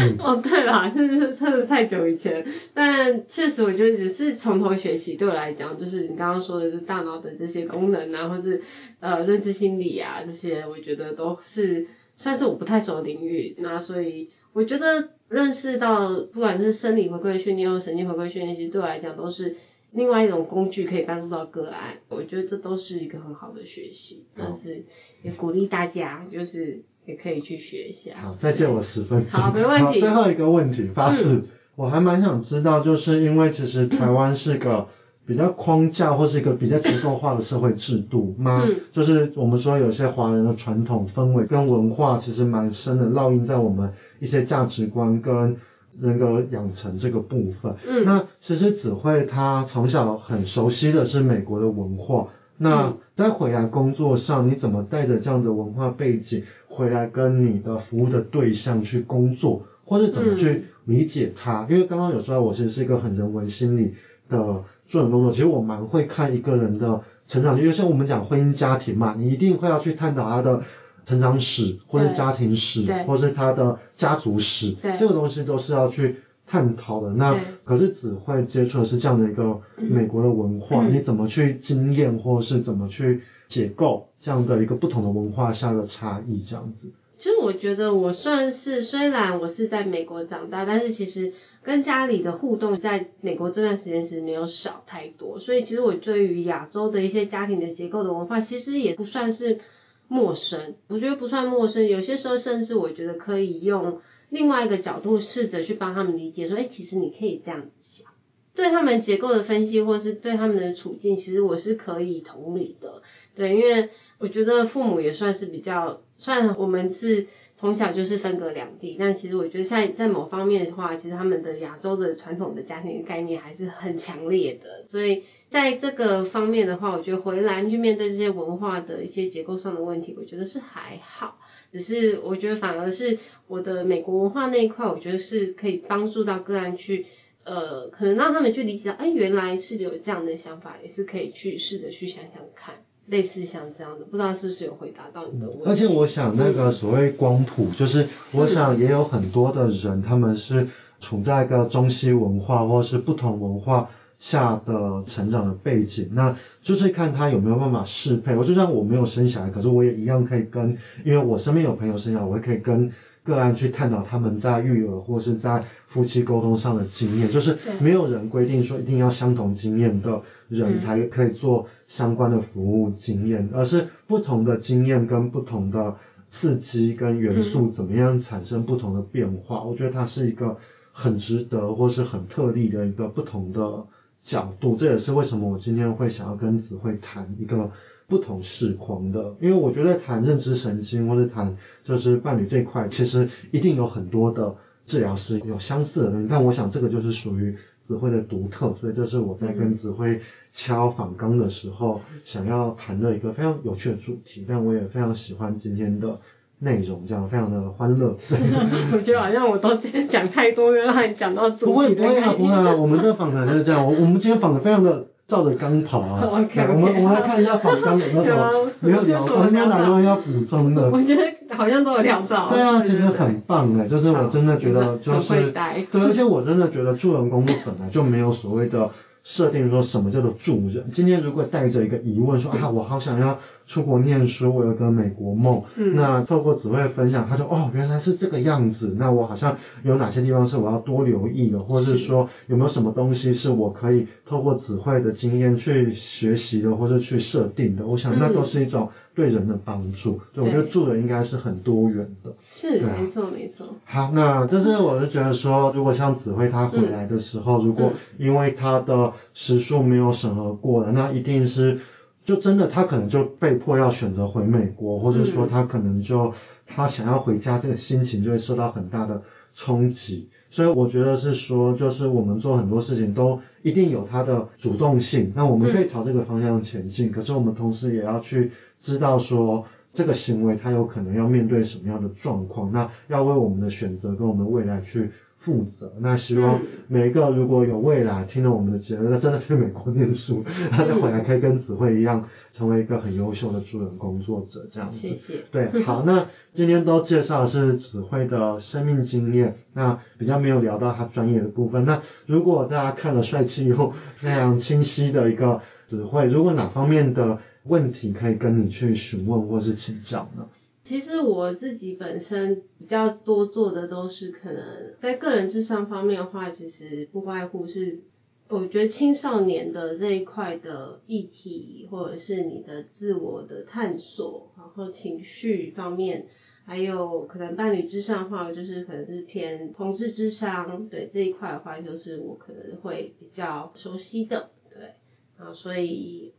[0.00, 8.60] 嗯、 哦，对啦，真的是真的太久以前，但确实我觉得只是从头学习，对我来讲，就是你刚刚说的，是大脑的这些功能啊，或是
[9.00, 13.56] 呃认知心理啊这些，我觉得都是算是我不太熟的领域。
[13.58, 19.56] 那所以我觉得认识到，不管是生理回馈训练或神经回馈训练，其实对我来讲都是。
[19.96, 24.84] 另外一种工具可以帮助到个案，我觉得这都是一个很好的学习，但是
[25.22, 28.12] 也鼓励大家就是也可以去学一下。
[28.20, 29.40] 好，再借我十分钟。
[29.40, 29.98] 好，没问题。
[29.98, 31.44] 最后一个问题，发誓，嗯、
[31.76, 34.88] 我还蛮想知道，就是因为其实台湾是个
[35.24, 38.64] 比较框架或是一个比较结构化的社会制度吗？
[38.68, 45.56] 嗯、就是我们说有些华人的传统氛围跟文化其实蛮深的烙印在我们一些价值观跟。
[46.00, 52.28] 人格养成这个部分，嗯，那其实子慧她从小很熟悉的是美国的文化，
[52.58, 61.66] 那在回来工作上，你怎么带着这样的文化背景回来跟你的服务的对象去工作，或是怎么去理解他？
[61.68, 63.94] 嗯，因为刚刚有说到，我其实是一个很人文心理
[64.28, 70.62] 的助人工作，其实我蛮会看一个人的成长，因为像我们讲婚姻家庭嘛，你一定会要去探讨他的。
[71.06, 76.16] 成长史，或是家庭史，或是他的家族史，对这个东西都是要去
[76.48, 77.10] 探讨的。
[77.12, 86.44] 那可是只会接触的是这样的一个美国的文化，嗯、你怎么去经验，或是怎么去解构这样的一个不同的文化下的差异？
[86.44, 86.90] 这样子。
[87.18, 95.38] 其实我觉得我算是，虽然我是在美国长大，但是其实跟家里的互动在美国这段时间其实没有少太多。
[95.38, 99.60] 所以其实我对于亚洲的一些家庭的结构的文化，其实也不算是。
[100.08, 101.86] 陌生，我觉得不算陌生。
[101.86, 108.06] 有些时候，甚至我觉得可以用另外一个角度试着去帮他们理解，说，哎，其实你可以这样子想。
[108.54, 113.02] 对他们结构的分析，或是对他们的处境，其实我是可以同理的。
[113.34, 117.26] 对，因为我觉得父母也算是比较，算我们是
[117.56, 118.96] 从小就是分隔两地。
[118.96, 124.86] 但其实我觉得，在在某方面的话，其实他们的亚洲的传统的家庭概念还是很强烈的。
[124.86, 131.40] 所以在这个方面的话，我觉得回来去面对这些文化的一些结构上的问题，我觉得是还好。
[131.72, 137.06] 只是我觉得反而是我的美国文化那一块，我觉得是可以帮助到个案去。
[137.48, 145.64] 呃，可能让他们去理解到，哎，原来是有这样的想法，也是可以去试着去想想看，类似像这样的，不知道是不是有回答到你的问题。
[145.66, 150.68] 而且我想，那个所谓光谱，嗯、就是我想也有很多的人，他们是
[151.00, 158.34] 处在一个中西文化或是不同文化下的成长的背景，那就是看他有没有办法适配。
[158.34, 162.92] 我就像我没有生小孩，可是我也一样可以跟，因为我身边有朋友生小孩，我也可以跟。
[163.26, 175.96] 个案去探讨他们在育儿或是在夫妻沟通上的经验，就是没有人规定说一定要相同经验的人才可以做相关的服务经验，而是不同的经验跟不同的
[176.30, 179.62] 刺激跟元素怎么样产生不同的变化。
[179.64, 180.58] 我觉得它是一个
[180.92, 183.84] 很值得或是很特例的一个不同的
[184.22, 187.70] 角度，这也是为什么我今天会想要跟子慧谈一个。
[188.08, 194.54] 不同视框的，因为我觉得谈认知神经或者谈就是伴侣这一块，其实一定有很多的
[194.86, 200.20] 治疗师有相似的东西，但我想这个就是属于子慧的独特，所以这是我在跟子慧
[200.52, 206.20] 敲访纲的时候想要谈的一个非常有趣的主题，但我也非常喜欢今天的
[206.60, 208.16] 内容，这样非常的欢乐。
[208.94, 211.72] 我觉得好像我都今天讲太多，又让你讲到主题。
[211.72, 215.08] 不会不会啊不会啊，我们这访谈就是这样，我我们今天访的非常的。
[215.26, 216.72] 照着纲跑啊 okay.
[216.72, 220.90] 我们我们来看一下访纲有没有什么 没有聊到，有没有哪个要补充的？
[220.90, 221.22] 我觉得
[221.56, 222.48] 好像都有聊到。
[222.48, 228.90] 对啊，其实很棒哎，就是我真的觉得就是， 对，而且我真的觉得助人工作本来就没有所谓的
[229.24, 230.90] 设定说什么叫做助人。
[230.92, 233.38] 今天如果带着一个疑问说啊，我好想要。
[233.68, 235.64] 出国念书，我有个美国梦。
[235.74, 238.94] 嗯，那透过子慧分享，他说哦，原来是这个样子。
[238.96, 247.86] 那我好像有哪些地方是我要多留意的，或者是说有没有什么东西是我可以透过子慧的经验去学习的，或者去设定的？
[247.86, 250.20] 我想那都是一种对人的帮助。
[250.34, 252.34] 对，我觉得助人应该是很多元的。
[252.50, 253.66] 是，没错没错。
[253.84, 261.78] 好，那这是我是觉得说，如果像子慧她回来的时候，如果因为她的时数没有审核过了，那一定是。
[262.24, 266.34] 就真的，他可能就被迫要选择回美国，或者说他可能就
[266.66, 269.22] 他想要回家，这个心情就会受到很大的
[269.54, 270.28] 冲击。
[270.50, 277.10] 所以我觉得是说，就是我们做很多事情都一定有它的主动性，那我们可以朝这个方向前进。
[277.10, 285.10] 可是我们同时也要去知道说，这个行为它有可能要面对什么样的状况，那要为我们的选择跟我们未来去。
[285.46, 294.98] 负责，那希望每一个如果有未来听了我们的节目，那真的去美国念书，他再回来可以跟子慧一样，成为一个很优秀的助人工作者，这样子。
[294.98, 295.34] 谢谢。
[295.52, 301.84] 对， 好，那今天都介绍的是子慧的生命经验，那比较没有聊到他专业的部分。
[301.84, 310.46] 那如果大家看了帅气又非常清晰的一个子慧，如果哪方面的问题可以跟你去询问或是请教呢？
[310.86, 317.98] 其实我自己本身比较多做的都是可能在个人智商方面的话，其实不外乎是
[318.46, 326.28] 我觉得青少年的这一块的议题，或者是你的自我的探索，然后情绪方面，
[326.64, 334.92] 还有可能伴侣智商的话，就是可能是偏同志智商，对这一块的话，就是我可能会比较熟悉的，对，
[335.36, 336.32] 啊，所以。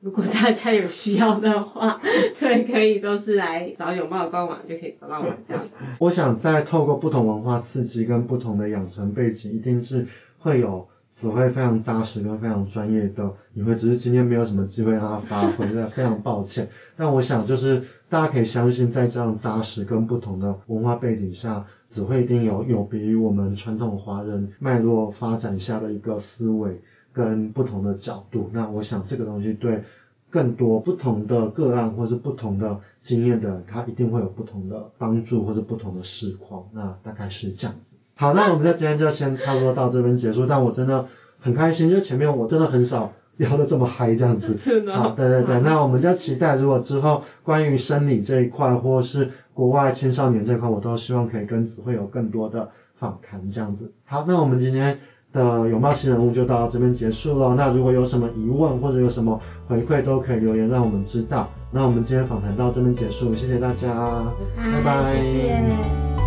[0.00, 2.00] 如果大家有需要的话，
[2.38, 5.70] 对，可以都是来找永茂的官网就可以找到我这样子。
[5.98, 10.06] 我想在透过不同文化刺激跟不同的养成背景，一定是
[10.38, 16.68] 会有词汇非常扎实跟非常专业的，你会只是今天没有什么机会让他发挥，那非常抱歉。
[16.96, 26.80] 但我想就是大家可以相信，在这样扎实跟不同的文化背景下，只会一定有有别于我们传统华人脉络发展下的一个思维。
[27.12, 29.82] 跟不同的角度，那我想这个东西对
[30.30, 36.68] 更多不同的个案或是不同的经验的人，他一定会有不同的帮助或者不同的视况。
[36.72, 37.96] 那大概是这样子。
[38.14, 40.46] 好，那我们在今天就先差不多到这边结束。
[40.46, 41.06] 但我真的
[41.40, 44.58] 很开心，就前面我真的很少聊得这么嗨这样子。
[44.92, 45.60] 好，对对对。
[45.60, 53.92] 那我们就期待，如果之后关于生理这一块，或是国外青少年这一块，我都希望可以跟子慧有更多的访谈这样子。
[54.04, 55.00] 好，那我们今天。
[55.32, 57.54] 的拥抱新人物就到这边结束了。
[57.54, 61.46] 那如果有什么疑问或者有什么回馈，都可以留言让我们知道。
[61.70, 64.24] 那我们今天访谈到这边结束，谢谢大家，
[64.56, 65.14] 拜拜。
[65.14, 66.17] 谢谢。